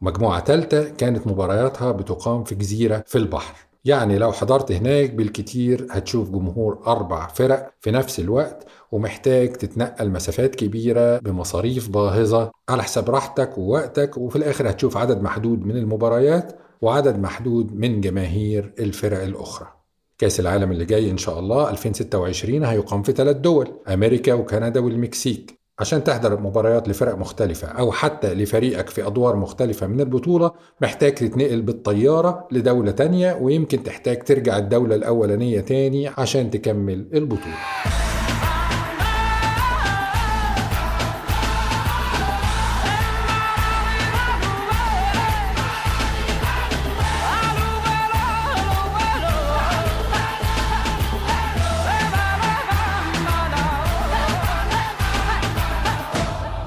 ومجموعة 0.00 0.44
ثالثة 0.44 0.88
كانت 0.88 1.26
مبارياتها 1.26 1.92
بتقام 1.92 2.44
في 2.44 2.54
جزيرة 2.54 3.04
في 3.06 3.18
البحر. 3.18 3.54
يعني 3.84 4.18
لو 4.18 4.32
حضرت 4.32 4.72
هناك 4.72 5.10
بالكتير 5.10 5.86
هتشوف 5.90 6.30
جمهور 6.30 6.78
أربع 6.86 7.26
فرق 7.26 7.70
في 7.80 7.90
نفس 7.90 8.20
الوقت 8.20 8.66
ومحتاج 8.92 9.52
تتنقل 9.52 10.10
مسافات 10.10 10.54
كبيرة 10.54 11.18
بمصاريف 11.18 11.88
باهظة 11.88 12.50
على 12.68 12.82
حساب 12.82 13.10
راحتك 13.10 13.58
ووقتك 13.58 14.18
وفي 14.18 14.36
الآخر 14.36 14.70
هتشوف 14.70 14.96
عدد 14.96 15.22
محدود 15.22 15.66
من 15.66 15.76
المباريات. 15.76 16.52
وعدد 16.82 17.18
محدود 17.18 17.74
من 17.74 18.00
جماهير 18.00 18.72
الفرق 18.78 19.22
الأخرى. 19.22 19.68
كأس 20.18 20.40
العالم 20.40 20.72
اللي 20.72 20.84
جاي 20.84 21.10
إن 21.10 21.18
شاء 21.18 21.38
الله 21.38 21.70
2026 21.70 22.64
هيقام 22.64 23.02
في 23.02 23.12
ثلاث 23.12 23.36
دول 23.36 23.68
أمريكا 23.88 24.34
وكندا 24.34 24.80
والمكسيك. 24.80 25.58
عشان 25.78 26.04
تحضر 26.04 26.40
مباريات 26.40 26.88
لفرق 26.88 27.14
مختلفة 27.14 27.68
أو 27.68 27.92
حتى 27.92 28.34
لفريقك 28.34 28.88
في 28.90 29.06
أدوار 29.06 29.36
مختلفة 29.36 29.86
من 29.86 30.00
البطولة 30.00 30.52
محتاج 30.80 31.14
تتنقل 31.14 31.62
بالطيارة 31.62 32.48
لدولة 32.52 32.90
تانية 32.90 33.38
ويمكن 33.40 33.82
تحتاج 33.82 34.22
ترجع 34.22 34.58
الدولة 34.58 34.94
الأولانية 34.94 35.60
تاني 35.60 36.08
عشان 36.08 36.50
تكمل 36.50 37.08
البطولة. 37.14 37.56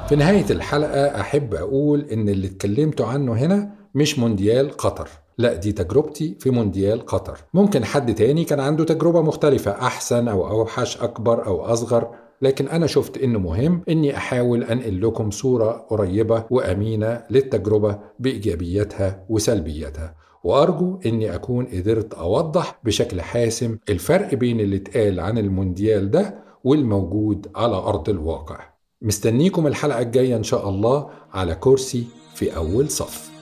في 0.10 0.16
نهاية 0.16 0.46
الحلقة 0.50 1.22
أحب 1.22 1.54
أقول 1.56 2.06
إن 2.12 2.30
اللي 2.30 2.48
اتكلمت 2.48 3.02
عنه 3.02 3.34
هنا 3.34 3.72
مش 3.96 4.20
مونديال 4.20 4.72
قطر. 4.72 5.10
لا 5.38 5.54
دي 5.56 5.72
تجربتي 5.72 6.36
في 6.40 6.50
مونديال 6.50 7.06
قطر. 7.06 7.38
ممكن 7.54 7.86
حد 7.86 8.16
تاني 8.16 8.44
كان 8.44 8.60
عنده 8.60 8.84
تجربة 8.84 9.22
مختلفة 9.22 9.72
أحسن 9.72 10.28
أو 10.28 10.48
أوحش 10.48 10.98
أكبر 11.02 11.46
أو 11.48 11.62
أصغر 11.66 12.10
لكن 12.42 12.68
أنا 12.68 12.88
شفت 12.88 13.18
إنه 13.18 13.40
مهم 13.40 13.82
إني 13.90 14.18
أحاول 14.18 14.64
أنقل 14.64 15.02
لكم 15.02 15.32
صورة 15.32 15.72
قريبة 15.72 16.46
وأمينة 16.50 17.22
للتجربة 17.30 18.00
بإيجابياتها 18.20 19.26
وسلبياتها 19.30 20.16
وأرجو 20.44 21.00
إني 21.06 21.36
أكون 21.36 21.66
قدرت 21.66 22.14
أوضح 22.14 22.80
بشكل 22.84 23.22
حاسم 23.22 23.78
الفرق 23.90 24.34
بين 24.36 24.60
اللي 24.60 24.76
اتقال 24.76 25.20
عن 25.20 25.38
المونديال 25.38 26.12
ده 26.12 26.36
والموجود 26.64 27.48
على 27.56 27.76
أرض 27.76 28.10
الواقع. 28.10 28.77
مستنيكم 29.02 29.68
الحلقة 29.68 30.02
الجاية 30.02 30.36
إن 30.36 30.44
شاء 30.44 30.70
الله 30.70 31.10
على 31.34 31.56
كرسي 31.56 32.08
في 32.36 32.56
أول 32.56 32.90
صف. 32.90 33.37